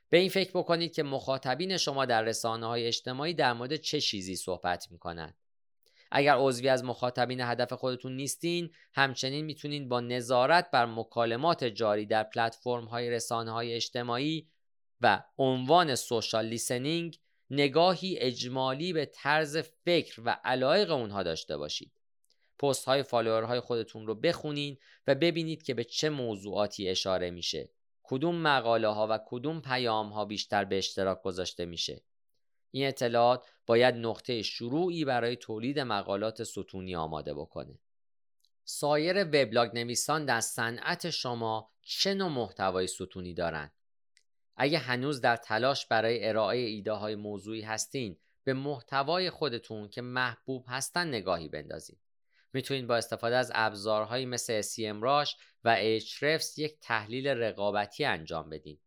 به 0.09 0.19
این 0.19 0.29
فکر 0.29 0.51
بکنید 0.51 0.95
که 0.95 1.03
مخاطبین 1.03 1.77
شما 1.77 2.05
در 2.05 2.23
رسانه 2.23 2.67
های 2.67 2.87
اجتماعی 2.87 3.35
در 3.35 3.53
مورد 3.53 3.77
چه 3.77 4.01
چیزی 4.01 4.37
صحبت 4.37 4.91
می 4.91 4.99
کنند 4.99 5.35
اگر 6.11 6.37
عضوی 6.39 6.69
از 6.69 6.85
مخاطبین 6.85 7.41
هدف 7.41 7.73
خودتون 7.73 8.17
نیستین 8.17 8.71
همچنین 8.95 9.45
می‌تونین 9.45 9.89
با 9.89 10.01
نظارت 10.01 10.71
بر 10.71 10.87
مکالمات 10.87 11.65
جاری 11.65 12.07
در 12.07 12.23
پلتفرم 12.23 12.85
های 12.85 13.11
رسانه 13.11 13.51
های 13.51 13.75
اجتماعی 13.75 14.49
و 15.01 15.23
عنوان 15.39 15.95
سوشال 15.95 16.47
لیسنینگ 16.47 17.19
نگاهی 17.51 18.19
اجمالی 18.19 18.93
به 18.93 19.07
طرز 19.07 19.57
فکر 19.57 20.23
و 20.25 20.39
علایق 20.45 20.91
اونها 20.91 21.23
داشته 21.23 21.57
باشید. 21.57 21.93
پست 22.59 22.85
های 22.85 23.05
های 23.11 23.61
خودتون 23.61 24.07
رو 24.07 24.15
بخونین 24.15 24.77
و 25.07 25.15
ببینید 25.15 25.63
که 25.63 25.75
به 25.75 25.85
چه 25.85 26.11
موضوعاتی 26.11 26.89
اشاره 26.89 27.31
میشه. 27.31 27.71
کدوم 28.03 28.37
مقاله 28.37 28.89
ها 28.89 29.07
و 29.11 29.19
کدوم 29.27 29.61
پیام 29.61 30.09
ها 30.09 30.25
بیشتر 30.25 30.65
به 30.65 30.79
اشتراک 30.79 31.23
گذاشته 31.23 31.65
میشه. 31.65 32.03
این 32.71 32.89
اطلاعات 32.89 33.47
باید 33.67 33.95
نقطه 33.95 34.43
شروعی 34.43 35.05
برای 35.05 35.37
تولید 35.37 35.81
مقالات 35.81 36.43
ستونی 36.43 36.97
آماده 36.97 37.35
بکنه. 37.35 37.79
سایر 38.65 39.25
وبلاگ 39.25 39.71
نویسان 39.75 40.25
در 40.25 40.41
صنعت 40.41 41.11
شما 41.11 41.71
چه 41.83 42.15
نوع 42.15 42.29
محتوای 42.29 42.87
ستونی 42.87 43.35
دارند 43.35 43.73
اگه 44.57 44.79
هنوز 44.79 45.21
در 45.21 45.37
تلاش 45.37 45.87
برای 45.87 46.29
ارائه 46.29 46.59
ایده 46.59 46.93
های 46.93 47.15
موضوعی 47.15 47.63
هستین 47.63 48.17
به 48.45 48.55
محتوای 48.55 49.31
خودتون 49.31 49.89
که 49.89 50.03
محبوب 50.03 50.65
هستن 50.69 51.09
نگاهی 51.09 51.49
بندازید 51.49 51.99
می‌تونید 52.53 52.87
با 52.87 52.97
استفاده 52.97 53.37
از 53.37 53.53
ابزارهایی 53.55 54.27
مثل 54.27 54.63
SEMrush 54.63 55.31
و 55.65 55.99
Ahrefs 55.99 56.59
یک 56.59 56.79
تحلیل 56.81 57.29
رقابتی 57.29 58.05
انجام 58.05 58.51
بدین. 58.51 58.79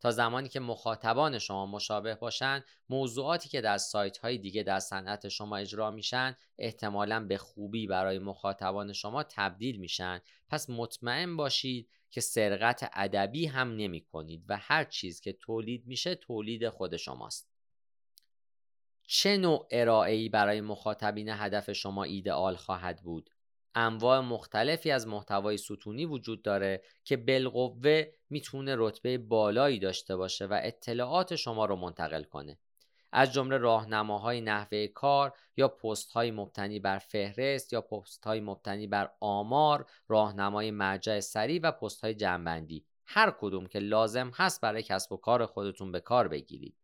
تا 0.00 0.10
زمانی 0.10 0.48
که 0.48 0.60
مخاطبان 0.60 1.38
شما 1.38 1.66
مشابه 1.66 2.14
باشند 2.14 2.64
موضوعاتی 2.88 3.48
که 3.48 3.60
در 3.60 3.78
سایت 3.78 4.18
های 4.18 4.38
دیگه 4.38 4.62
در 4.62 4.78
صنعت 4.78 5.28
شما 5.28 5.56
اجرا 5.56 5.90
میشن 5.90 6.36
احتمالا 6.58 7.26
به 7.26 7.38
خوبی 7.38 7.86
برای 7.86 8.18
مخاطبان 8.18 8.92
شما 8.92 9.22
تبدیل 9.22 9.76
میشن. 9.76 10.20
پس 10.48 10.70
مطمئن 10.70 11.36
باشید 11.36 11.90
که 12.10 12.20
سرقت 12.20 12.90
ادبی 12.92 13.46
هم 13.46 13.76
نمی 13.76 14.00
کنید 14.00 14.44
و 14.48 14.56
هر 14.60 14.84
چیز 14.84 15.20
که 15.20 15.32
تولید 15.32 15.86
میشه 15.86 16.14
تولید 16.14 16.68
خود 16.68 16.96
شماست. 16.96 17.50
چه 19.06 19.36
نوع 19.36 19.68
ارائه‌ای 19.70 20.28
برای 20.28 20.60
مخاطبین 20.60 21.28
هدف 21.28 21.72
شما 21.72 22.04
ایدئال 22.04 22.56
خواهد 22.56 23.02
بود؟ 23.02 23.30
انواع 23.76 24.20
مختلفی 24.20 24.90
از 24.90 25.06
محتوای 25.06 25.56
ستونی 25.56 26.04
وجود 26.04 26.42
داره 26.42 26.82
که 27.04 27.16
بالقوه 27.16 28.04
می‌تونه 28.30 28.74
رتبه 28.78 29.18
بالایی 29.18 29.78
داشته 29.78 30.16
باشه 30.16 30.46
و 30.46 30.60
اطلاعات 30.62 31.36
شما 31.36 31.64
رو 31.64 31.76
منتقل 31.76 32.22
کنه. 32.22 32.58
از 33.12 33.32
جمله 33.32 33.58
راهنماهای 33.58 34.40
نحوه 34.40 34.86
کار 34.86 35.32
یا 35.56 35.68
پست 35.68 36.12
های 36.12 36.30
مبتنی 36.30 36.78
بر 36.78 36.98
فهرست 36.98 37.72
یا 37.72 37.80
پست 37.80 38.24
های 38.24 38.40
مبتنی 38.40 38.86
بر 38.86 39.10
آمار 39.20 39.86
راهنمای 40.08 40.70
مرجع 40.70 41.20
سریع 41.20 41.60
و 41.62 41.72
پست 41.72 42.04
های 42.04 42.14
جنبندی 42.14 42.84
هر 43.06 43.34
کدوم 43.40 43.66
که 43.66 43.78
لازم 43.78 44.30
هست 44.34 44.60
برای 44.60 44.82
کسب 44.82 45.12
و 45.12 45.16
کار 45.16 45.46
خودتون 45.46 45.92
به 45.92 46.00
کار 46.00 46.28
بگیرید. 46.28 46.76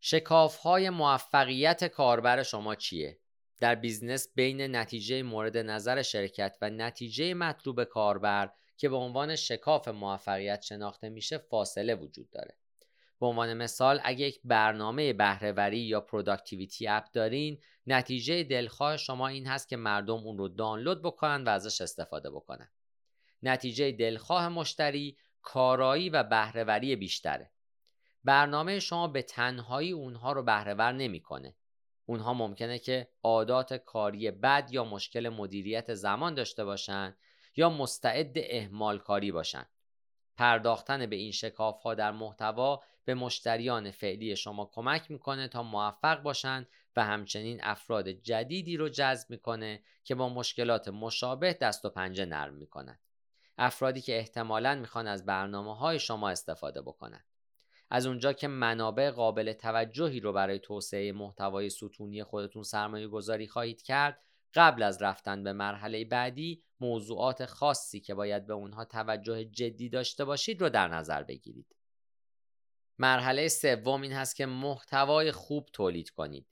شکاف 0.00 0.56
های 0.56 0.90
موفقیت 0.90 1.84
کاربر 1.84 2.42
شما 2.42 2.74
چیه؟ 2.74 3.18
در 3.60 3.74
بیزنس 3.74 4.28
بین 4.34 4.76
نتیجه 4.76 5.22
مورد 5.22 5.56
نظر 5.56 6.02
شرکت 6.02 6.56
و 6.62 6.70
نتیجه 6.70 7.34
مطلوب 7.34 7.84
کاربر 7.84 8.50
که 8.76 8.88
به 8.88 8.96
عنوان 8.96 9.36
شکاف 9.36 9.88
موفقیت 9.88 10.62
شناخته 10.62 11.08
میشه 11.08 11.38
فاصله 11.38 11.94
وجود 11.94 12.30
داره. 12.30 12.56
به 13.20 13.26
عنوان 13.26 13.54
مثال 13.54 14.00
اگه 14.04 14.26
یک 14.26 14.40
برنامه 14.44 15.12
بهرهوری 15.12 15.78
یا 15.78 16.00
productivity 16.00 16.88
app 16.88 17.04
دارین 17.12 17.60
نتیجه 17.86 18.44
دلخواه 18.44 18.96
شما 18.96 19.28
این 19.28 19.46
هست 19.46 19.68
که 19.68 19.76
مردم 19.76 20.14
اون 20.14 20.38
رو 20.38 20.48
دانلود 20.48 21.02
بکنن 21.02 21.44
و 21.44 21.48
ازش 21.48 21.80
استفاده 21.80 22.30
بکنن. 22.30 22.68
نتیجه 23.42 23.92
دلخواه 23.92 24.48
مشتری 24.48 25.16
کارایی 25.42 26.10
و 26.10 26.22
بهرهوری 26.22 26.96
بیشتره. 26.96 27.50
برنامه 28.24 28.80
شما 28.80 29.08
به 29.08 29.22
تنهایی 29.22 29.92
اونها 29.92 30.32
رو 30.32 30.42
بهرهور 30.42 30.92
نمی‌کنه. 30.92 31.54
اونها 32.06 32.34
ممکنه 32.34 32.78
که 32.78 33.08
عادات 33.22 33.74
کاری 33.74 34.30
بد 34.30 34.68
یا 34.70 34.84
مشکل 34.84 35.28
مدیریت 35.28 35.94
زمان 35.94 36.34
داشته 36.34 36.64
باشن 36.64 37.16
یا 37.56 37.70
مستعد 37.70 38.32
اهمال 38.36 38.98
کاری 38.98 39.32
باشن 39.32 39.66
پرداختن 40.36 41.06
به 41.06 41.16
این 41.16 41.32
شکاف 41.32 41.82
ها 41.82 41.94
در 41.94 42.12
محتوا 42.12 42.82
به 43.04 43.14
مشتریان 43.14 43.90
فعلی 43.90 44.36
شما 44.36 44.70
کمک 44.72 45.10
می‌کنه 45.10 45.48
تا 45.48 45.62
موفق 45.62 46.22
باشند 46.22 46.68
و 46.96 47.04
همچنین 47.04 47.60
افراد 47.62 48.08
جدیدی 48.08 48.76
رو 48.76 48.88
جذب 48.88 49.30
می‌کنه 49.30 49.82
که 50.04 50.14
با 50.14 50.28
مشکلات 50.28 50.88
مشابه 50.88 51.52
دست 51.52 51.84
و 51.84 51.90
پنجه 51.90 52.24
نرم 52.24 52.54
می‌کنند. 52.54 53.00
افرادی 53.58 54.00
که 54.00 54.18
احتمالا 54.18 54.74
می‌خوان 54.74 55.06
از 55.06 55.26
برنامه 55.26 55.76
های 55.76 55.98
شما 55.98 56.28
استفاده 56.30 56.82
بکنند. 56.82 57.24
از 57.90 58.06
اونجا 58.06 58.32
که 58.32 58.48
منابع 58.48 59.10
قابل 59.10 59.52
توجهی 59.52 60.20
رو 60.20 60.32
برای 60.32 60.58
توسعه 60.58 61.12
محتوای 61.12 61.70
ستونی 61.70 62.24
خودتون 62.24 62.62
سرمایه 62.62 63.08
گذاری 63.08 63.46
خواهید 63.46 63.82
کرد 63.82 64.22
قبل 64.54 64.82
از 64.82 65.02
رفتن 65.02 65.42
به 65.42 65.52
مرحله 65.52 66.04
بعدی 66.04 66.62
موضوعات 66.80 67.46
خاصی 67.46 68.00
که 68.00 68.14
باید 68.14 68.46
به 68.46 68.52
اونها 68.52 68.84
توجه 68.84 69.44
جدی 69.44 69.88
داشته 69.88 70.24
باشید 70.24 70.60
رو 70.60 70.68
در 70.68 70.88
نظر 70.88 71.22
بگیرید. 71.22 71.76
مرحله 72.98 73.48
سوم 73.48 74.02
این 74.02 74.12
هست 74.12 74.36
که 74.36 74.46
محتوای 74.46 75.32
خوب 75.32 75.68
تولید 75.72 76.10
کنید. 76.10 76.46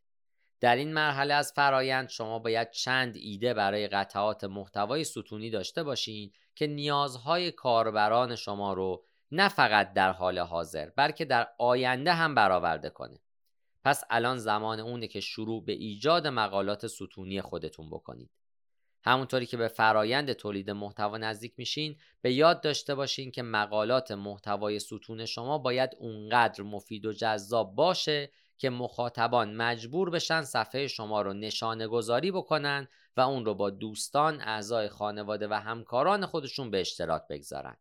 در 0.61 0.77
این 0.77 0.95
مرحله 0.95 1.35
از 1.35 1.53
فرایند 1.53 2.09
شما 2.09 2.39
باید 2.39 2.71
چند 2.71 3.17
ایده 3.17 3.55
برای 3.55 3.89
قطعات 3.89 4.45
محتوای 4.45 5.05
ستونی 5.05 5.51
داشته 5.51 5.83
باشید 5.83 6.35
که 6.55 6.67
نیازهای 6.67 7.53
کاربران 7.53 8.37
شما 8.37 8.73
رو 8.73 9.05
نه 9.37 9.49
فقط 9.49 9.93
در 9.93 10.13
حال 10.13 10.39
حاضر 10.39 10.91
بلکه 10.97 11.25
در 11.25 11.49
آینده 11.59 12.13
هم 12.13 12.35
برآورده 12.35 12.91
کنه. 12.91 13.21
پس 13.85 14.05
الان 14.11 14.39
زمان 14.39 14.81
اونه 14.81 15.09
که 15.09 15.21
شروع 15.21 15.65
به 15.65 15.73
ایجاد 15.73 16.27
مقالات 16.27 16.87
ستونی 16.87 17.41
خودتون 17.41 17.91
بکنید. 17.91 18.31
همونطوری 19.05 19.47
که 19.47 19.57
به 19.57 19.69
فرایند 19.69 20.33
تولید 20.33 20.71
محتوا 20.71 21.19
نزدیک 21.19 21.55
میشین 21.57 21.97
به 22.23 22.33
یاد 22.33 22.61
داشته 22.61 22.95
باشین 22.95 23.31
که 23.31 23.43
مقالات 23.43 24.11
محتوای 24.11 24.79
ستون 24.79 25.27
شما 25.27 25.59
باید 25.59 25.91
اونقدر 25.99 26.63
مفید 26.63 27.07
و 27.07 27.13
جذاب 27.13 27.75
باشه 27.75 28.31
که 28.59 28.71
مخاطبان 28.71 29.57
مجبور 29.57 30.11
بشن 30.11 30.43
صفحه 30.43 30.87
شما 30.87 31.23
رو 31.23 31.33
نشانه 31.33 31.89
گذاری 31.89 32.31
بکنن 32.31 32.89
و 33.17 33.21
اون 33.21 33.45
رو 33.45 33.55
با 33.55 33.71
دوستان، 33.71 34.41
اعضای 34.41 34.89
خانواده 34.89 35.49
و 35.49 35.55
همکاران 35.55 36.27
خودشون 36.27 36.71
به 36.71 36.81
اشتراک 36.81 37.23
بگذارن. 37.31 37.77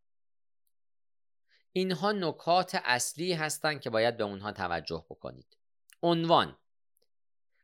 اینها 1.73 2.11
نکات 2.11 2.81
اصلی 2.83 3.33
هستند 3.33 3.81
که 3.81 3.89
باید 3.89 4.17
به 4.17 4.23
اونها 4.23 4.51
توجه 4.51 5.05
بکنید. 5.09 5.57
عنوان 6.03 6.57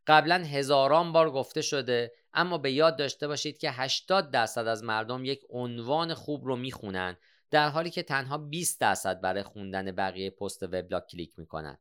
قبلا 0.08 0.36
هزاران 0.36 1.12
بار 1.12 1.32
گفته 1.32 1.62
شده 1.62 2.12
اما 2.34 2.58
به 2.58 2.72
یاد 2.72 2.98
داشته 2.98 3.28
باشید 3.28 3.58
که 3.58 3.72
80 3.72 4.32
درصد 4.32 4.68
از 4.68 4.84
مردم 4.84 5.26
یک 5.26 5.46
عنوان 5.50 6.14
خوب 6.14 6.46
رو 6.46 6.56
می‌خونن 6.56 7.18
در 7.52 7.70
حالی 7.70 7.90
که 7.90 8.04
تنها 8.04 8.38
20 8.38 8.82
درصد 8.82 9.22
برای 9.22 9.44
خوندن 9.44 9.92
بقیه 9.92 10.30
پست 10.30 10.64
وبلاگ 10.64 11.04
کلیک 11.06 11.40
می‌کنن. 11.40 11.78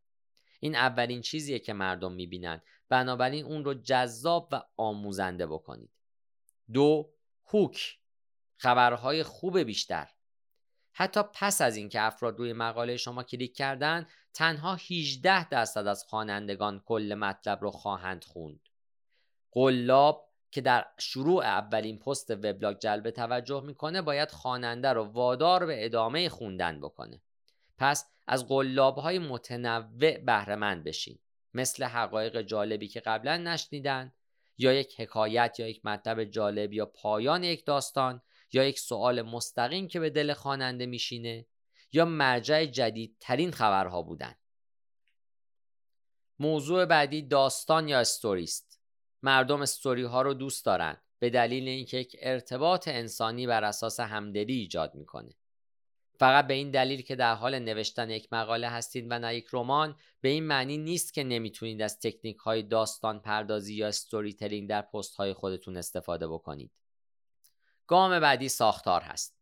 این 0.61 0.75
اولین 0.75 1.21
چیزیه 1.21 1.59
که 1.59 1.73
مردم 1.73 2.13
می‌بینن. 2.13 2.61
بنابراین 2.89 3.45
اون 3.45 3.65
رو 3.65 3.75
جذاب 3.75 4.49
و 4.53 4.63
آموزنده 4.77 5.47
بکنید. 5.47 5.91
دو 6.73 7.11
هوک 7.47 7.99
خبرهای 8.57 9.23
خوب 9.23 9.59
بیشتر. 9.59 10.09
حتی 11.01 11.21
پس 11.35 11.61
از 11.61 11.77
اینکه 11.77 12.01
افراد 12.01 12.39
روی 12.39 12.53
مقاله 12.53 12.97
شما 12.97 13.23
کلیک 13.23 13.57
کردن 13.57 14.07
تنها 14.35 14.75
18 14.75 15.49
درصد 15.49 15.87
از 15.87 16.05
خوانندگان 16.05 16.81
کل 16.85 17.15
مطلب 17.15 17.63
رو 17.63 17.71
خواهند 17.71 18.25
خوند. 18.25 18.61
قلاب 19.51 20.29
که 20.51 20.61
در 20.61 20.87
شروع 20.99 21.45
اولین 21.45 21.99
پست 21.99 22.31
وبلاگ 22.31 22.79
جلب 22.79 23.11
توجه 23.11 23.63
می‌کنه 23.67 24.03
باید 24.03 24.31
خواننده 24.31 24.93
رو 24.93 25.05
وادار 25.05 25.67
به 25.67 25.85
ادامه 25.85 26.29
خوندن 26.29 26.81
بکنه. 26.81 27.23
پس 27.79 28.11
از 28.27 28.49
قلاب 28.49 28.99
های 28.99 29.19
متنوع 29.19 30.19
بهرهمند 30.19 30.85
بشین 30.85 31.19
مثل 31.55 31.85
حقایق 31.85 32.43
جالبی 32.43 32.89
که 32.89 33.01
قبلا 33.01 33.37
نشنیدن 33.37 34.13
یا 34.59 34.73
یک 34.73 35.01
حکایت 35.01 35.57
یا 35.59 35.69
یک 35.69 35.87
مطلب 35.87 36.25
جالب 36.25 36.73
یا 36.73 36.87
پایان 36.87 37.45
یک 37.45 37.67
داستان 37.67 38.23
یا 38.53 38.65
یک 38.65 38.79
سوال 38.79 39.23
مستقیم 39.23 39.89
که 39.89 40.01
به 40.01 40.11
دل 40.11 40.33
خواننده 40.33 40.87
میشینه 40.87 41.47
یا 41.93 42.05
مرجع 42.05 42.65
جدیدترین 42.65 43.51
خبرها 43.51 44.03
بودن. 44.03 44.35
موضوع 46.39 46.85
بعدی 46.85 47.23
داستان 47.23 47.89
یا 47.89 48.01
استوری 48.01 48.45
است. 48.45 48.81
مردم 49.23 49.63
استوری 49.63 50.03
ها 50.03 50.23
رو 50.23 50.35
دوست 50.35 50.65
دارن 50.65 50.97
به 51.19 51.31
دلیل 51.31 51.69
اینکه 51.69 51.97
یک 51.97 52.17
ارتباط 52.21 52.89
انسانی 52.89 53.47
بر 53.47 53.65
اساس 53.65 54.01
همدلی 54.01 54.53
ایجاد 54.53 54.95
می‌کنه. 54.95 55.35
فقط 56.19 56.47
به 56.47 56.55
این 56.55 56.71
دلیل 56.71 57.03
که 57.03 57.17
در 57.17 57.35
حال 57.35 57.59
نوشتن 57.59 58.11
یک 58.11 58.33
مقاله 58.33 58.69
هستید 58.69 59.07
و 59.11 59.19
نه 59.19 59.37
یک 59.37 59.49
رمان 59.53 59.97
به 60.21 60.29
این 60.29 60.45
معنی 60.45 60.79
نیست 60.79 61.15
که 61.15 61.25
نمی‌تونید 61.25 61.83
از 61.83 62.01
تکنیک 62.01 62.37
های 62.37 62.63
داستان 62.63 63.21
پردازی 63.21 63.75
یا 63.75 63.89
استوری 63.89 64.33
تلینگ 64.33 64.69
در 64.69 64.83
پست 64.83 65.15
های 65.15 65.33
خودتون 65.33 65.77
استفاده 65.77 66.29
بکنید. 66.29 66.73
گام 67.89 68.21
بعدی 68.21 68.49
ساختار 68.49 69.03
هست. 69.03 69.39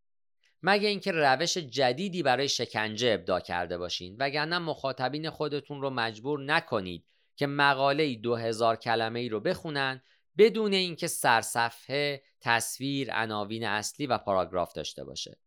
مگه 0.63 0.89
اینکه 0.89 1.13
روش 1.13 1.59
جدیدی 1.59 2.23
برای 2.23 2.49
شکنجه 2.49 3.09
ابدا 3.09 3.41
کرده 3.41 3.79
باشین 3.79 4.17
وگرنه 4.19 4.59
مخاطبین 4.59 5.31
خودتون 5.31 5.81
رو 5.81 5.91
مجبور 5.91 6.41
نکنید 6.41 7.07
که 7.37 7.47
مقاله 7.47 8.15
دو 8.15 8.37
هزار 8.37 8.77
کلمه 8.77 9.21
ای 9.21 9.29
رو 9.29 9.41
بخونن 9.41 10.03
بدون 10.39 10.73
اینکه 10.73 11.07
سرصفحه، 11.07 12.23
تصویر، 12.41 13.13
عناوین 13.13 13.65
اصلی 13.65 14.07
و 14.07 14.19
پاراگراف 14.19 14.73
داشته 14.73 15.05
باشه. 15.05 15.39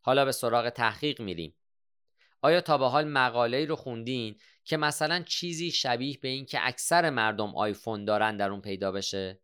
حالا 0.00 0.24
به 0.24 0.32
سراغ 0.32 0.68
تحقیق 0.68 1.20
میریم. 1.20 1.54
آیا 2.42 2.60
تا 2.60 2.78
به 2.78 2.86
حال 2.86 3.08
مقاله 3.08 3.64
رو 3.64 3.76
خوندین 3.76 4.38
که 4.64 4.76
مثلا 4.76 5.22
چیزی 5.22 5.70
شبیه 5.70 6.18
به 6.22 6.28
این 6.28 6.46
که 6.46 6.58
اکثر 6.62 7.10
مردم 7.10 7.56
آیفون 7.56 8.04
دارن 8.04 8.36
در 8.36 8.50
اون 8.50 8.60
پیدا 8.60 8.92
بشه؟ 8.92 9.40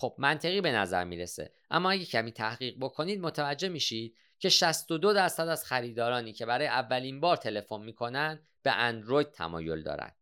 خب 0.00 0.14
منطقی 0.18 0.60
به 0.60 0.72
نظر 0.72 1.04
می‌رسه. 1.04 1.52
اما 1.70 1.90
اگه 1.90 2.04
کمی 2.04 2.32
تحقیق 2.32 2.76
بکنید 2.80 3.20
متوجه 3.20 3.68
میشید 3.68 4.16
که 4.38 4.48
62 4.48 5.12
درصد 5.12 5.48
از 5.48 5.64
خریدارانی 5.64 6.32
که 6.32 6.46
برای 6.46 6.66
اولین 6.66 7.20
بار 7.20 7.36
تلفن 7.36 7.80
می‌کنن 7.80 8.46
به 8.62 8.72
اندروید 8.72 9.30
تمایل 9.30 9.82
دارن. 9.82 10.12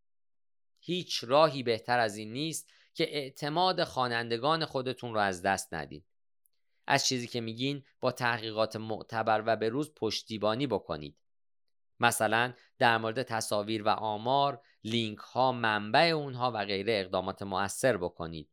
هیچ 0.81 1.25
راهی 1.25 1.63
بهتر 1.63 1.99
از 1.99 2.17
این 2.17 2.33
نیست 2.33 2.71
که 2.95 3.17
اعتماد 3.17 3.85
خوانندگان 3.85 4.65
خودتون 4.65 5.15
رو 5.15 5.21
از 5.21 5.43
دست 5.43 5.75
ندید 5.75 6.07
از 6.87 7.07
چیزی 7.07 7.27
که 7.27 7.41
میگین 7.41 7.85
با 8.01 8.13
تحقیقات 8.13 8.77
معتبر 8.77 9.43
و 9.47 9.57
به 9.57 9.69
روز 9.69 9.95
پشتیبانی 9.95 10.67
بکنید. 10.67 11.17
مثلا 12.01 12.53
در 12.79 12.99
مورد 12.99 13.23
تصاویر 13.23 13.83
و 13.83 13.89
آمار 13.89 14.63
لینک 14.85 15.19
ها 15.19 15.53
منبع 15.53 16.01
اونها 16.01 16.53
و 16.55 16.65
غیره 16.65 17.01
اقدامات 17.01 17.43
مؤثر 17.43 17.97
بکنید. 17.97 18.51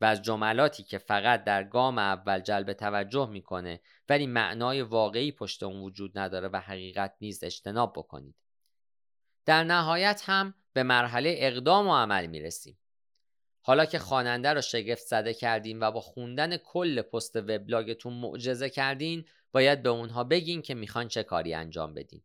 و 0.00 0.04
از 0.04 0.22
جملاتی 0.22 0.82
که 0.82 0.98
فقط 0.98 1.44
در 1.44 1.64
گام 1.64 1.98
اول 1.98 2.40
جلب 2.40 2.72
توجه 2.72 3.28
می‌کنه 3.28 3.80
ولی 4.08 4.26
معنای 4.26 4.82
واقعی 4.82 5.32
پشت 5.32 5.62
اون 5.62 5.80
وجود 5.80 6.18
نداره 6.18 6.48
و 6.48 6.56
حقیقت 6.56 7.14
نیز 7.20 7.44
اجتناب 7.44 7.92
بکنید. 7.96 8.34
در 9.46 9.64
نهایت 9.64 10.22
هم 10.26 10.54
به 10.72 10.82
مرحله 10.82 11.34
اقدام 11.38 11.88
و 11.88 11.96
عمل 11.96 12.26
می‌رسیم. 12.26 12.78
حالا 13.60 13.84
که 13.84 13.98
خواننده 13.98 14.52
رو 14.52 14.60
شگفت 14.60 15.02
زده 15.02 15.34
کردین 15.34 15.82
و 15.82 15.90
با 15.90 16.00
خوندن 16.00 16.56
کل 16.56 17.02
پست 17.02 17.36
وبلاگتون 17.36 18.12
معجزه 18.12 18.70
کردین 18.70 19.24
باید 19.52 19.82
به 19.82 19.88
اونها 19.88 20.24
بگین 20.24 20.62
که 20.62 20.74
می‌خوان 20.74 21.08
چه 21.08 21.22
کاری 21.22 21.54
انجام 21.54 21.94
بدین. 21.94 22.22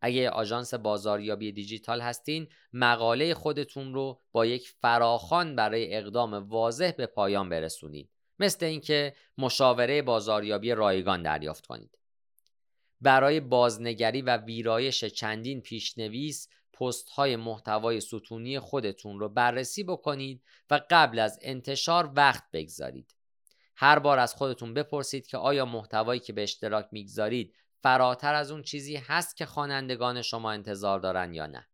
اگه 0.00 0.30
آژانس 0.30 0.74
بازاریابی 0.74 1.52
دیجیتال 1.52 2.00
هستین 2.00 2.48
مقاله 2.72 3.34
خودتون 3.34 3.94
رو 3.94 4.20
با 4.32 4.46
یک 4.46 4.70
فراخان 4.70 5.56
برای 5.56 5.96
اقدام 5.96 6.34
واضح 6.34 6.92
به 6.96 7.06
پایان 7.06 7.48
برسونید 7.48 8.10
مثل 8.38 8.66
اینکه 8.66 9.14
مشاوره 9.38 10.02
بازاریابی 10.02 10.70
رایگان 10.72 11.22
دریافت 11.22 11.66
کنید. 11.66 11.98
برای 13.00 13.40
بازنگری 13.40 14.22
و 14.22 14.36
ویرایش 14.36 15.04
چندین 15.04 15.60
پیشنویس 15.60 16.48
پست 16.72 17.08
های 17.08 17.36
محتوای 17.36 18.00
ستونی 18.00 18.58
خودتون 18.58 19.20
رو 19.20 19.28
بررسی 19.28 19.84
بکنید 19.84 20.42
و 20.70 20.80
قبل 20.90 21.18
از 21.18 21.38
انتشار 21.42 22.12
وقت 22.16 22.44
بگذارید. 22.52 23.14
هر 23.76 23.98
بار 23.98 24.18
از 24.18 24.34
خودتون 24.34 24.74
بپرسید 24.74 25.26
که 25.26 25.36
آیا 25.36 25.64
محتوایی 25.64 26.20
که 26.20 26.32
به 26.32 26.42
اشتراک 26.42 26.88
می‌گذارید 26.92 27.54
فراتر 27.82 28.34
از 28.34 28.50
اون 28.50 28.62
چیزی 28.62 28.96
هست 28.96 29.36
که 29.36 29.46
خوانندگان 29.46 30.22
شما 30.22 30.52
انتظار 30.52 31.00
دارن 31.00 31.34
یا 31.34 31.46
نه. 31.46 31.68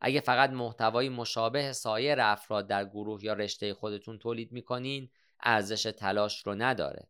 اگه 0.00 0.20
فقط 0.20 0.50
محتوای 0.50 1.08
مشابه 1.08 1.72
سایر 1.72 2.20
افراد 2.20 2.66
در 2.66 2.84
گروه 2.84 3.24
یا 3.24 3.32
رشته 3.32 3.74
خودتون 3.74 4.18
تولید 4.18 4.52
می‌کنین 4.52 5.10
ارزش 5.40 5.82
تلاش 5.82 6.46
رو 6.46 6.54
نداره. 6.54 7.08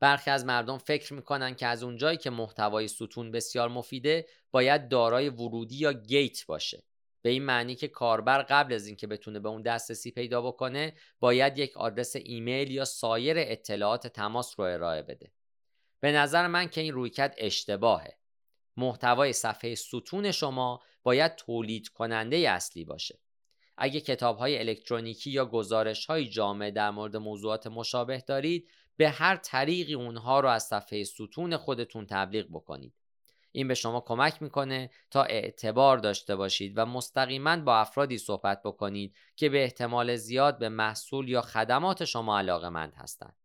برخی 0.00 0.30
از 0.30 0.44
مردم 0.44 0.78
فکر 0.78 1.14
می‌کنن 1.14 1.54
که 1.54 1.66
از 1.66 1.82
اونجایی 1.82 2.18
که 2.18 2.30
محتوای 2.30 2.88
ستون 2.88 3.30
بسیار 3.30 3.68
مفیده 3.68 4.26
باید 4.50 4.88
دارای 4.88 5.28
ورودی 5.28 5.76
یا 5.76 5.92
گیت 5.92 6.46
باشه. 6.46 6.82
به 7.22 7.30
این 7.30 7.42
معنی 7.42 7.74
که 7.74 7.88
کاربر 7.88 8.42
قبل 8.42 8.74
از 8.74 8.86
اینکه 8.86 9.06
بتونه 9.06 9.40
به 9.40 9.48
اون 9.48 9.62
دسترسی 9.62 10.10
پیدا 10.10 10.42
بکنه 10.42 10.94
باید 11.20 11.58
یک 11.58 11.76
آدرس 11.76 12.16
ایمیل 12.16 12.70
یا 12.70 12.84
سایر 12.84 13.36
اطلاعات 13.38 14.06
تماس 14.06 14.60
رو 14.60 14.64
ارائه 14.64 15.02
بده. 15.02 15.32
به 16.00 16.12
نظر 16.12 16.46
من 16.46 16.68
که 16.68 16.80
این 16.80 16.94
رویکرد 16.94 17.34
اشتباهه. 17.38 18.18
محتوای 18.76 19.32
صفحه 19.32 19.74
ستون 19.74 20.32
شما 20.32 20.82
باید 21.02 21.34
تولید 21.34 21.88
کننده 21.88 22.36
اصلی 22.36 22.84
باشه. 22.84 23.18
اگه 23.76 24.00
کتاب 24.00 24.38
های 24.38 24.58
الکترونیکی 24.58 25.30
یا 25.30 25.46
گزارش 25.46 26.06
های 26.06 26.28
جامع 26.28 26.70
در 26.70 26.90
مورد 26.90 27.16
موضوعات 27.16 27.66
مشابه 27.66 28.18
دارید 28.26 28.70
به 28.96 29.08
هر 29.08 29.36
طریقی 29.36 29.94
اونها 29.94 30.40
رو 30.40 30.48
از 30.48 30.62
صفحه 30.62 31.04
ستون 31.04 31.56
خودتون 31.56 32.06
تبلیغ 32.06 32.46
بکنید. 32.50 32.94
این 33.52 33.68
به 33.68 33.74
شما 33.74 34.00
کمک 34.00 34.42
می‌کنه 34.42 34.90
تا 35.10 35.22
اعتبار 35.22 35.98
داشته 35.98 36.36
باشید 36.36 36.72
و 36.78 36.86
مستقیما 36.86 37.56
با 37.56 37.78
افرادی 37.78 38.18
صحبت 38.18 38.62
بکنید 38.62 39.14
که 39.36 39.48
به 39.48 39.62
احتمال 39.62 40.16
زیاد 40.16 40.58
به 40.58 40.68
محصول 40.68 41.28
یا 41.28 41.42
خدمات 41.42 42.04
شما 42.04 42.38
علاقه 42.38 42.68
مند 42.68 42.94
هستند. 42.96 43.36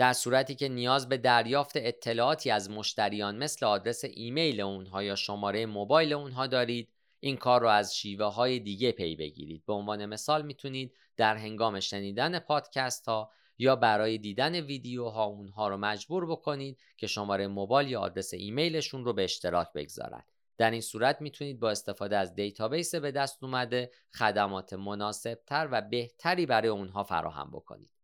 در 0.00 0.12
صورتی 0.12 0.54
که 0.54 0.68
نیاز 0.68 1.08
به 1.08 1.16
دریافت 1.16 1.72
اطلاعاتی 1.76 2.50
از 2.50 2.70
مشتریان 2.70 3.36
مثل 3.36 3.66
آدرس 3.66 4.04
ایمیل 4.04 4.60
اونها 4.60 5.02
یا 5.02 5.14
شماره 5.14 5.66
موبایل 5.66 6.12
اونها 6.12 6.46
دارید 6.46 6.88
این 7.20 7.36
کار 7.36 7.60
رو 7.60 7.68
از 7.68 7.96
شیوه 7.96 8.24
های 8.24 8.58
دیگه 8.58 8.92
پی 8.92 9.16
بگیرید. 9.16 9.66
به 9.66 9.72
عنوان 9.72 10.06
مثال 10.06 10.46
می‌تونید 10.46 10.94
در 11.16 11.36
هنگام 11.36 11.80
شنیدن 11.80 12.38
پادکست 12.38 13.08
ها 13.08 13.30
یا 13.58 13.76
برای 13.76 14.18
دیدن 14.18 14.54
ویدیوها 14.54 15.24
اونها 15.24 15.68
رو 15.68 15.76
مجبور 15.76 16.26
بکنید 16.26 16.78
که 16.96 17.06
شماره 17.06 17.46
موبایل 17.46 17.88
یا 17.88 18.00
آدرس 18.00 18.34
ایمیلشون 18.34 19.04
رو 19.04 19.12
به 19.12 19.24
اشتراک 19.24 19.72
بگذارند 19.74 20.32
در 20.58 20.70
این 20.70 20.80
صورت 20.80 21.20
می‌تونید 21.20 21.60
با 21.60 21.70
استفاده 21.70 22.16
از 22.16 22.34
database 22.34 22.94
به 22.94 23.10
دست 23.10 23.44
اومده 23.44 23.90
خدمات 24.14 24.72
مناسبتر 24.72 25.68
و 25.72 25.80
بهتری 25.80 26.46
برای 26.46 26.68
اونها 26.68 27.04
فراهم 27.04 27.50
بکنید. 27.50 27.99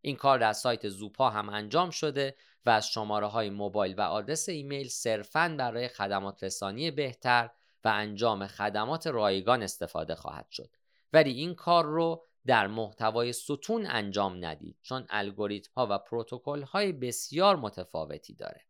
این 0.00 0.16
کار 0.16 0.38
در 0.38 0.52
سایت 0.52 0.88
زوپا 0.88 1.30
هم 1.30 1.48
انجام 1.48 1.90
شده 1.90 2.36
و 2.66 2.70
از 2.70 2.88
شماره 2.88 3.26
های 3.26 3.50
موبایل 3.50 3.94
و 3.98 4.00
آدرس 4.00 4.48
ایمیل 4.48 4.88
صرفاً 4.88 5.54
برای 5.58 5.88
خدمات 5.88 6.44
رسانی 6.44 6.90
بهتر 6.90 7.50
و 7.84 7.88
انجام 7.88 8.46
خدمات 8.46 9.06
رایگان 9.06 9.62
استفاده 9.62 10.14
خواهد 10.14 10.50
شد. 10.50 10.70
ولی 11.12 11.30
این 11.30 11.54
کار 11.54 11.84
رو 11.84 12.24
در 12.46 12.66
محتوای 12.66 13.32
ستون 13.32 13.86
انجام 13.86 14.44
ندید 14.44 14.78
چون 14.82 15.06
الگوریتم 15.10 15.70
ها 15.76 15.86
و 15.90 15.98
پروتکل 15.98 16.62
های 16.62 16.92
بسیار 16.92 17.56
متفاوتی 17.56 18.34
داره. 18.34 18.64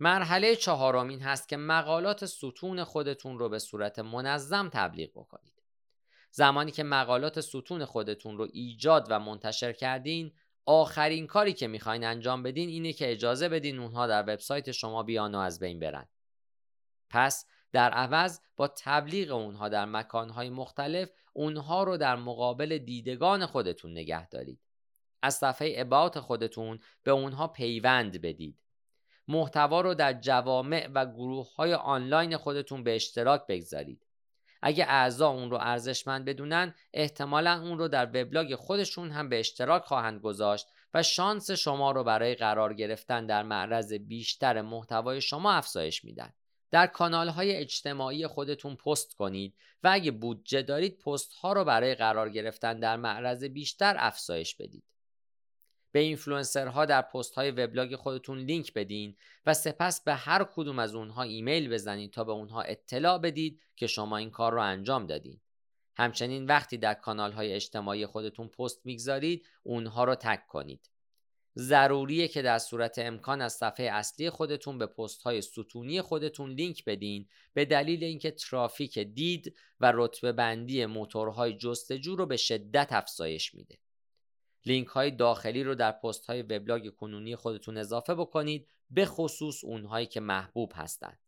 مرحله 0.00 0.56
چهارمین 0.56 1.20
هست 1.20 1.48
که 1.48 1.56
مقالات 1.56 2.26
ستون 2.26 2.84
خودتون 2.84 3.38
رو 3.38 3.48
به 3.48 3.58
صورت 3.58 3.98
منظم 3.98 4.68
تبلیغ 4.68 5.10
بکنید. 5.10 5.61
زمانی 6.34 6.70
که 6.70 6.82
مقالات 6.82 7.40
ستون 7.40 7.84
خودتون 7.84 8.38
رو 8.38 8.48
ایجاد 8.52 9.06
و 9.10 9.20
منتشر 9.20 9.72
کردین 9.72 10.32
آخرین 10.66 11.26
کاری 11.26 11.52
که 11.52 11.66
می‌خواین 11.66 12.04
انجام 12.04 12.42
بدین 12.42 12.68
اینه 12.68 12.92
که 12.92 13.12
اجازه 13.12 13.48
بدین 13.48 13.78
اونها 13.78 14.06
در 14.06 14.22
وبسایت 14.22 14.72
شما 14.72 15.02
بیان 15.02 15.34
و 15.34 15.38
از 15.38 15.58
بین 15.60 15.80
برن. 15.80 16.08
پس 17.10 17.46
در 17.72 17.90
عوض 17.90 18.40
با 18.56 18.68
تبلیغ 18.68 19.30
اونها 19.30 19.68
در 19.68 19.84
مکانهای 19.84 20.50
مختلف 20.50 21.10
اونها 21.32 21.82
رو 21.82 21.96
در 21.96 22.16
مقابل 22.16 22.78
دیدگان 22.78 23.46
خودتون 23.46 23.90
نگه 23.90 24.28
دارید. 24.28 24.60
از 25.22 25.34
صفحه 25.34 25.74
اباوت 25.76 26.20
خودتون 26.20 26.78
به 27.02 27.10
اونها 27.10 27.48
پیوند 27.48 28.20
بدید. 28.20 28.58
محتوا 29.28 29.80
رو 29.80 29.94
در 29.94 30.12
جوامع 30.12 30.88
و 30.94 31.06
گروه 31.06 31.54
های 31.54 31.74
آنلاین 31.74 32.36
خودتون 32.36 32.84
به 32.84 32.94
اشتراک 32.94 33.46
بگذارید. 33.46 34.06
اگه 34.62 34.84
اعضا 34.88 35.28
اون 35.28 35.50
رو 35.50 35.56
ارزشمند 35.60 36.24
بدونن 36.24 36.74
احتمالا 36.92 37.62
اون 37.62 37.78
رو 37.78 37.88
در 37.88 38.06
وبلاگ 38.06 38.54
خودشون 38.54 39.10
هم 39.10 39.28
به 39.28 39.40
اشتراک 39.40 39.84
خواهند 39.84 40.20
گذاشت 40.20 40.66
و 40.94 41.02
شانس 41.02 41.50
شما 41.50 41.90
رو 41.90 42.04
برای 42.04 42.34
قرار 42.34 42.74
گرفتن 42.74 43.26
در 43.26 43.42
معرض 43.42 43.92
بیشتر 43.92 44.62
محتوای 44.62 45.20
شما 45.20 45.52
افزایش 45.52 46.04
میدن 46.04 46.32
در 46.70 46.86
کانال 46.86 47.28
های 47.28 47.56
اجتماعی 47.56 48.26
خودتون 48.26 48.76
پست 48.76 49.14
کنید 49.14 49.54
و 49.82 49.90
اگه 49.92 50.10
بودجه 50.10 50.62
دارید 50.62 50.98
پست 50.98 51.32
ها 51.32 51.52
رو 51.52 51.64
برای 51.64 51.94
قرار 51.94 52.30
گرفتن 52.30 52.80
در 52.80 52.96
معرض 52.96 53.44
بیشتر 53.44 53.96
افزایش 53.98 54.54
بدید. 54.54 54.91
به 55.92 56.00
اینفلوئنسرها 56.00 56.84
در 56.84 57.02
پست 57.02 57.34
های 57.34 57.50
وبلاگ 57.50 57.96
خودتون 57.96 58.38
لینک 58.38 58.72
بدین 58.72 59.16
و 59.46 59.54
سپس 59.54 60.04
به 60.04 60.14
هر 60.14 60.44
کدوم 60.44 60.78
از 60.78 60.94
اونها 60.94 61.22
ایمیل 61.22 61.68
بزنید 61.68 62.12
تا 62.12 62.24
به 62.24 62.32
اونها 62.32 62.62
اطلاع 62.62 63.18
بدید 63.18 63.60
که 63.76 63.86
شما 63.86 64.16
این 64.16 64.30
کار 64.30 64.52
رو 64.52 64.62
انجام 64.62 65.06
دادین. 65.06 65.40
همچنین 65.96 66.46
وقتی 66.46 66.76
در 66.76 66.94
کانال 66.94 67.32
های 67.32 67.52
اجتماعی 67.52 68.06
خودتون 68.06 68.48
پست 68.48 68.80
می‌گذارید 68.84 69.46
اونها 69.62 70.04
رو 70.04 70.14
tag 70.14 70.46
کنید. 70.46 70.88
ضروریه 71.56 72.28
که 72.28 72.42
در 72.42 72.58
صورت 72.58 72.98
امکان 72.98 73.40
از 73.40 73.52
صفحه 73.52 73.86
اصلی 73.86 74.30
خودتون 74.30 74.78
به 74.78 74.86
پست 74.86 75.22
های 75.22 75.42
ستونی 75.42 76.02
خودتون 76.02 76.50
لینک 76.50 76.84
بدین 76.84 77.28
به 77.54 77.64
دلیل 77.64 78.04
اینکه 78.04 78.30
ترافیک 78.30 78.98
دید 78.98 79.56
و 79.80 79.92
رتبه 79.94 80.32
بندی 80.32 80.86
موتورهای 80.86 81.52
جستجو 81.52 82.16
رو 82.16 82.26
به 82.26 82.36
شدت 82.36 82.88
افزایش 82.92 83.54
میده. 83.54 83.78
لینک 84.66 84.88
های 84.88 85.10
داخلی 85.10 85.64
رو 85.64 85.74
در 85.74 85.92
پست 85.92 86.26
های 86.26 86.42
وبلاگ 86.42 86.94
کنونی 86.96 87.36
خودتون 87.36 87.76
اضافه 87.76 88.14
بکنید 88.14 88.68
به 88.90 89.06
خصوص 89.06 89.64
اونهایی 89.64 90.06
که 90.06 90.20
محبوب 90.20 90.72
هستند. 90.74 91.18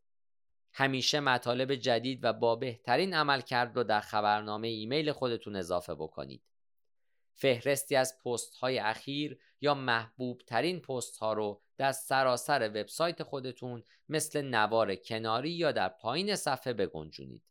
همیشه 0.73 1.21
مطالب 1.21 1.75
جدید 1.75 2.25
و 2.25 2.33
با 2.33 2.57
بهترین 2.57 3.15
عملکرد 3.15 3.77
رو 3.77 3.85
در 3.85 4.01
خبرنامه 4.01 4.69
ایمیل 4.69 5.13
خودتون 5.13 5.57
اضافه 5.57 5.95
بکنید. 5.95 6.43
فهرستی 7.35 7.97
از 7.97 8.23
پست 8.25 8.55
های 8.55 8.79
اخیر 8.79 9.39
یا 9.61 9.75
محبوب 9.75 10.43
ترین 10.47 10.81
پست 10.81 11.19
ها 11.19 11.33
رو 11.33 11.63
در 11.77 11.93
سراسر 11.93 12.69
وبسایت 12.69 13.23
خودتون 13.23 13.83
مثل 14.09 14.43
نوار 14.43 14.95
کناری 14.95 15.51
یا 15.51 15.73
در 15.73 15.89
پایین 15.89 16.37
صفحه 16.37 16.73
بگنجونید. 16.73 17.43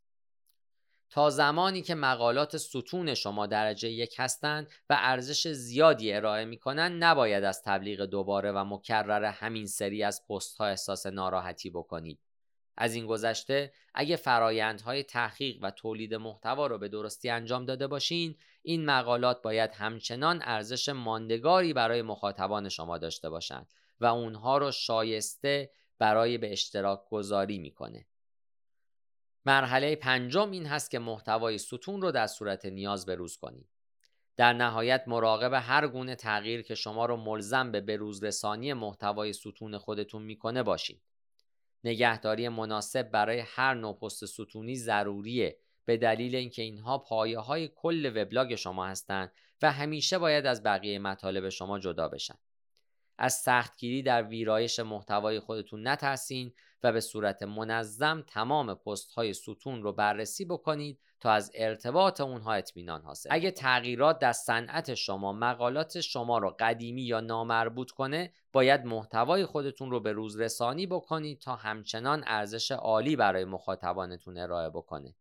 تا 1.13 1.29
زمانی 1.29 1.81
که 1.81 1.95
مقالات 1.95 2.57
ستون 2.57 3.13
شما 3.13 3.47
درجه 3.47 3.89
یک 3.89 4.15
هستند 4.19 4.67
و 4.89 4.97
ارزش 4.99 5.47
زیادی 5.47 6.13
ارائه 6.13 6.45
می 6.45 6.57
کنند 6.57 7.03
نباید 7.03 7.43
از 7.43 7.61
تبلیغ 7.63 8.05
دوباره 8.05 8.51
و 8.51 8.63
مکرر 8.63 9.23
همین 9.23 9.67
سری 9.67 10.03
از 10.03 10.27
پست 10.27 10.57
ها 10.57 10.65
احساس 10.65 11.05
ناراحتی 11.05 11.69
بکنید. 11.69 12.19
از 12.77 12.95
این 12.95 13.07
گذشته 13.07 13.73
اگه 13.93 14.15
فرایندهای 14.15 15.03
تحقیق 15.03 15.57
و 15.61 15.71
تولید 15.71 16.13
محتوا 16.13 16.67
رو 16.67 16.77
به 16.77 16.87
درستی 16.87 17.29
انجام 17.29 17.65
داده 17.65 17.87
باشین 17.87 18.35
این 18.61 18.85
مقالات 18.85 19.41
باید 19.41 19.71
همچنان 19.73 20.41
ارزش 20.43 20.89
ماندگاری 20.89 21.73
برای 21.73 22.01
مخاطبان 22.01 22.69
شما 22.69 22.97
داشته 22.97 23.29
باشند 23.29 23.67
و 23.99 24.05
اونها 24.05 24.57
رو 24.57 24.71
شایسته 24.71 25.71
برای 25.99 26.37
به 26.37 26.51
اشتراک 26.51 26.99
گذاری 27.09 27.57
می‌کنه 27.57 28.05
مرحله 29.45 29.95
پنجم 29.95 30.51
این 30.51 30.65
هست 30.65 30.91
که 30.91 30.99
محتوای 30.99 31.57
ستون 31.57 32.01
رو 32.01 32.11
در 32.11 32.27
صورت 32.27 32.65
نیاز 32.65 33.05
بروز 33.05 33.37
کنید 33.37 33.69
در 34.37 34.53
نهایت 34.53 35.03
مراقب 35.07 35.53
هر 35.53 35.87
گونه 35.87 36.15
تغییر 36.15 36.61
که 36.61 36.75
شما 36.75 37.05
رو 37.05 37.17
ملزم 37.17 37.71
به 37.71 37.81
بروز 37.81 38.23
رسانی 38.23 38.73
محتوای 38.73 39.33
ستون 39.33 39.77
خودتون 39.77 40.21
می‌کنه 40.21 40.63
باشید 40.63 41.01
نگهداری 41.83 42.49
مناسب 42.49 43.11
برای 43.11 43.39
هر 43.39 43.73
نوع 43.73 43.99
پست 43.99 44.25
ستونی 44.25 44.75
ضروریه 44.75 45.57
به 45.85 45.97
دلیل 45.97 46.35
اینکه 46.35 46.61
اینها 46.61 46.97
پایه 46.97 47.39
های 47.39 47.67
کل 47.67 48.11
وبلاگ 48.15 48.55
شما 48.55 48.87
هستند 48.87 49.31
و 49.61 49.71
همیشه 49.71 50.17
باید 50.17 50.45
از 50.45 50.63
بقیه 50.63 50.99
مطالب 50.99 51.49
شما 51.49 51.79
جدا 51.79 52.07
بشن. 52.07 52.35
از 53.23 53.33
سختگیری 53.33 54.03
در 54.03 54.23
ویرایش 54.23 54.79
محتوای 54.79 55.39
خودتون 55.39 55.87
نترسین 55.87 56.53
و 56.83 56.91
به 56.91 56.99
صورت 56.99 57.43
منظم 57.43 58.23
تمام 58.27 58.73
پست 58.73 59.11
های 59.11 59.33
ستون 59.33 59.83
رو 59.83 59.93
بررسی 59.93 60.45
بکنید 60.45 60.99
تا 61.19 61.31
از 61.31 61.51
ارتباط 61.55 62.21
اونها 62.21 62.53
اطمینان 62.53 63.01
حاصل 63.01 63.29
اگه 63.31 63.51
تغییرات 63.51 64.19
در 64.19 64.31
صنعت 64.31 64.93
شما 64.93 65.33
مقالات 65.33 66.01
شما 66.01 66.37
رو 66.37 66.55
قدیمی 66.59 67.01
یا 67.01 67.19
نامربوط 67.19 67.91
کنه 67.91 68.33
باید 68.51 68.85
محتوای 68.85 69.45
خودتون 69.45 69.91
رو 69.91 69.99
به 69.99 70.11
روز 70.11 70.39
رسانی 70.39 70.87
بکنید 70.87 71.39
تا 71.39 71.55
همچنان 71.55 72.23
ارزش 72.27 72.71
عالی 72.71 73.15
برای 73.15 73.45
مخاطبانتون 73.45 74.37
ارائه 74.37 74.69
بکنه. 74.69 75.15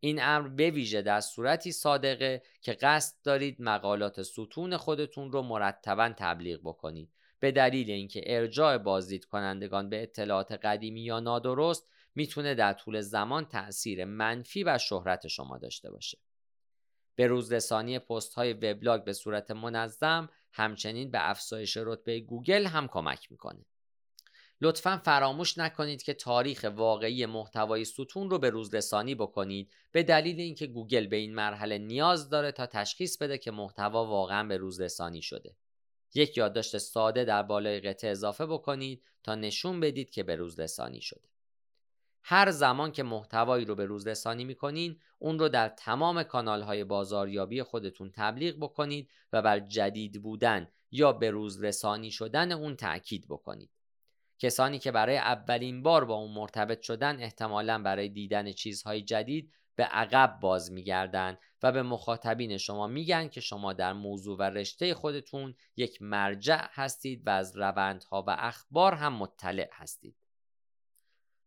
این 0.00 0.22
امر 0.22 0.48
به 0.48 0.70
ویژه 0.70 1.02
در 1.02 1.20
صورتی 1.20 1.72
صادقه 1.72 2.42
که 2.60 2.72
قصد 2.72 3.14
دارید 3.24 3.56
مقالات 3.62 4.22
ستون 4.22 4.76
خودتون 4.76 5.32
رو 5.32 5.42
مرتبا 5.42 6.08
تبلیغ 6.16 6.60
بکنید. 6.60 7.08
به 7.40 7.52
دلیل 7.52 7.90
اینکه 7.90 8.22
ارجاع 8.26 8.78
بازدید 8.78 9.24
کنندگان 9.24 9.88
به 9.88 10.02
اطلاعات 10.02 10.52
قدیمی 10.52 11.00
یا 11.00 11.20
نادرست 11.20 11.88
می‌تونه 12.14 12.54
در 12.54 12.72
طول 12.72 13.00
زمان 13.00 13.44
تأثیر 13.44 14.04
منفی 14.04 14.64
رو 14.64 14.78
شهرت 14.78 15.28
شما 15.28 15.58
داشته 15.58 15.90
باشه. 15.90 16.18
به 17.14 17.26
روزرسانی 17.26 17.98
پست 17.98 18.34
های 18.34 18.52
وبلاگ 18.52 19.04
به 19.04 19.12
صورت 19.12 19.50
منظم 19.50 20.28
همچنین 20.52 21.10
به 21.10 21.30
افزایش 21.30 21.76
رتبه 21.76 22.20
گوگل 22.20 22.66
هم 22.66 22.88
کمک 22.88 23.30
می‌کنه. 23.30 23.66
لطفا 24.60 25.00
فراموش 25.04 25.58
نکنید 25.58 26.02
که 26.02 26.14
تاریخ 26.14 26.66
واقعی 26.74 27.26
محتوای 27.26 27.84
ستون 27.84 28.30
رو 28.30 28.38
به 28.38 28.50
روزرسانی 28.50 29.14
بکنید 29.14 29.72
به 29.92 30.02
دلیل 30.02 30.40
اینکه 30.40 30.66
گوگل 30.66 31.06
به 31.06 31.16
این 31.16 31.34
مرحله 31.34 31.78
نیاز 31.78 32.28
داره 32.28 32.52
تا 32.52 32.66
تشخیص 32.66 33.18
بده 33.18 33.38
که 33.38 33.50
محتوا 33.50 34.06
واقعا 34.06 34.48
به 34.48 34.56
روزرسانی 34.56 35.22
شده. 35.22 35.56
یک 36.14 36.36
یادداشت 36.36 36.78
ساده 36.78 37.24
در 37.24 37.42
بالای 37.42 37.80
قطعه 37.80 38.10
اضافه 38.10 38.46
بکنید 38.46 39.04
تا 39.22 39.34
نشون 39.34 39.80
بدید 39.80 40.10
که 40.10 40.22
به 40.22 40.36
روزرسانی 40.36 41.00
شده. 41.00 41.28
هر 42.22 42.50
زمان 42.50 42.92
که 42.92 43.02
محتوایی 43.02 43.64
رو 43.64 43.74
به 43.74 43.84
روز 43.84 44.06
رسانی 44.06 44.44
می‌کنین 44.44 45.00
اون 45.18 45.38
رو 45.38 45.48
در 45.48 45.68
تمام 45.68 46.22
کانال 46.22 46.62
های 46.62 46.84
بازاریابی 46.84 47.62
خودتون 47.62 48.10
تبلیغ 48.14 48.56
بکنید 48.56 49.10
و 49.32 49.42
بر 49.42 49.60
جدید 49.60 50.22
بودن 50.22 50.68
یا 50.90 51.12
به 51.12 51.30
روز 51.30 51.64
رسانی 51.64 52.10
شدن 52.10 52.52
اون 52.52 52.76
تأکید 52.76 53.26
بکنید. 53.28 53.70
کسانی 54.38 54.78
که 54.78 54.92
برای 54.92 55.16
اولین 55.18 55.82
بار 55.82 56.04
با 56.04 56.14
اون 56.14 56.30
مرتبط 56.30 56.82
شدن 56.82 57.22
احتمالا 57.22 57.82
برای 57.82 58.08
دیدن 58.08 58.52
چیزهای 58.52 59.02
جدید 59.02 59.52
به 59.80 59.86
عقب 59.86 60.38
باز 60.40 60.72
میگردن 60.72 61.38
و 61.62 61.72
به 61.72 61.82
مخاطبین 61.82 62.56
شما 62.56 62.86
میگن 62.86 63.28
که 63.28 63.40
شما 63.40 63.72
در 63.72 63.92
موضوع 63.92 64.38
و 64.38 64.42
رشته 64.42 64.94
خودتون 64.94 65.54
یک 65.76 66.02
مرجع 66.02 66.66
هستید 66.70 67.26
و 67.26 67.30
از 67.30 67.56
روندها 67.56 68.24
و 68.26 68.36
اخبار 68.38 68.94
هم 68.94 69.12
مطلع 69.12 69.70
هستید. 69.72 70.16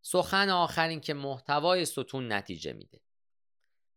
سخن 0.02 0.50
آخر 0.50 0.88
این 0.88 1.02
که 1.02 1.14
محتوای 1.14 1.86
ستون 1.86 2.32
نتیجه 2.32 2.74
میده. 2.74 3.02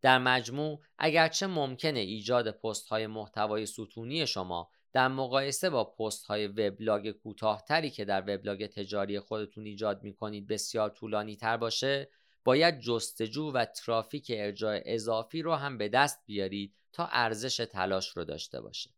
در 0.01 0.17
مجموع 0.17 0.81
اگرچه 0.97 1.47
ممکنه 1.47 1.99
ایجاد 1.99 2.51
پست 2.51 2.87
های 2.87 3.07
محتوای 3.07 3.65
ستونی 3.65 4.27
شما 4.27 4.71
در 4.93 5.07
مقایسه 5.07 5.69
با 5.69 5.83
پست 5.83 6.25
های 6.25 6.47
وبلاگ 6.47 7.11
کوتاهتری 7.11 7.89
که 7.89 8.05
در 8.05 8.21
وبلاگ 8.21 8.67
تجاری 8.67 9.19
خودتون 9.19 9.65
ایجاد 9.65 10.03
می 10.03 10.13
کنید 10.13 10.47
بسیار 10.47 10.89
طولانی 10.89 11.35
تر 11.35 11.57
باشه 11.57 12.09
باید 12.47 12.79
جستجو 12.79 13.51
و 13.51 13.65
ترافیک 13.65 14.31
ارجاع 14.35 14.81
اضافی 14.85 15.41
رو 15.41 15.55
هم 15.55 15.77
به 15.77 15.89
دست 15.89 16.23
بیارید 16.25 16.75
تا 16.93 17.05
ارزش 17.11 17.57
تلاش 17.71 18.09
رو 18.09 18.23
داشته 18.23 18.61
باشه. 18.61 18.89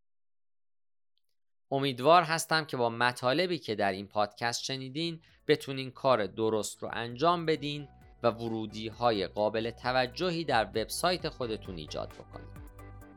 امیدوار 1.72 2.24
هستم 2.24 2.66
که 2.66 2.78
با 2.78 2.90
مطالبی 2.90 3.58
که 3.60 3.76
در 3.76 3.92
این 3.92 4.08
پادکست 4.08 4.64
شنیدین 4.64 5.22
بتونین 5.48 5.92
کار 5.92 6.28
درست 6.28 6.84
رو 6.84 6.90
انجام 6.94 7.46
بدین 7.46 7.88
و 8.24 8.28
ورودی 8.32 8.88
های 8.88 9.28
قابل 9.28 9.72
توجهی 9.72 10.44
در 10.44 10.66
وبسایت 10.66 11.30
خودتون 11.30 11.78
ایجاد 11.78 12.10
بکنید. 12.10 12.60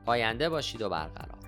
پاینده 0.07 0.49
باشید 0.49 0.83
و 0.83 0.89
برقرار. 0.89 1.42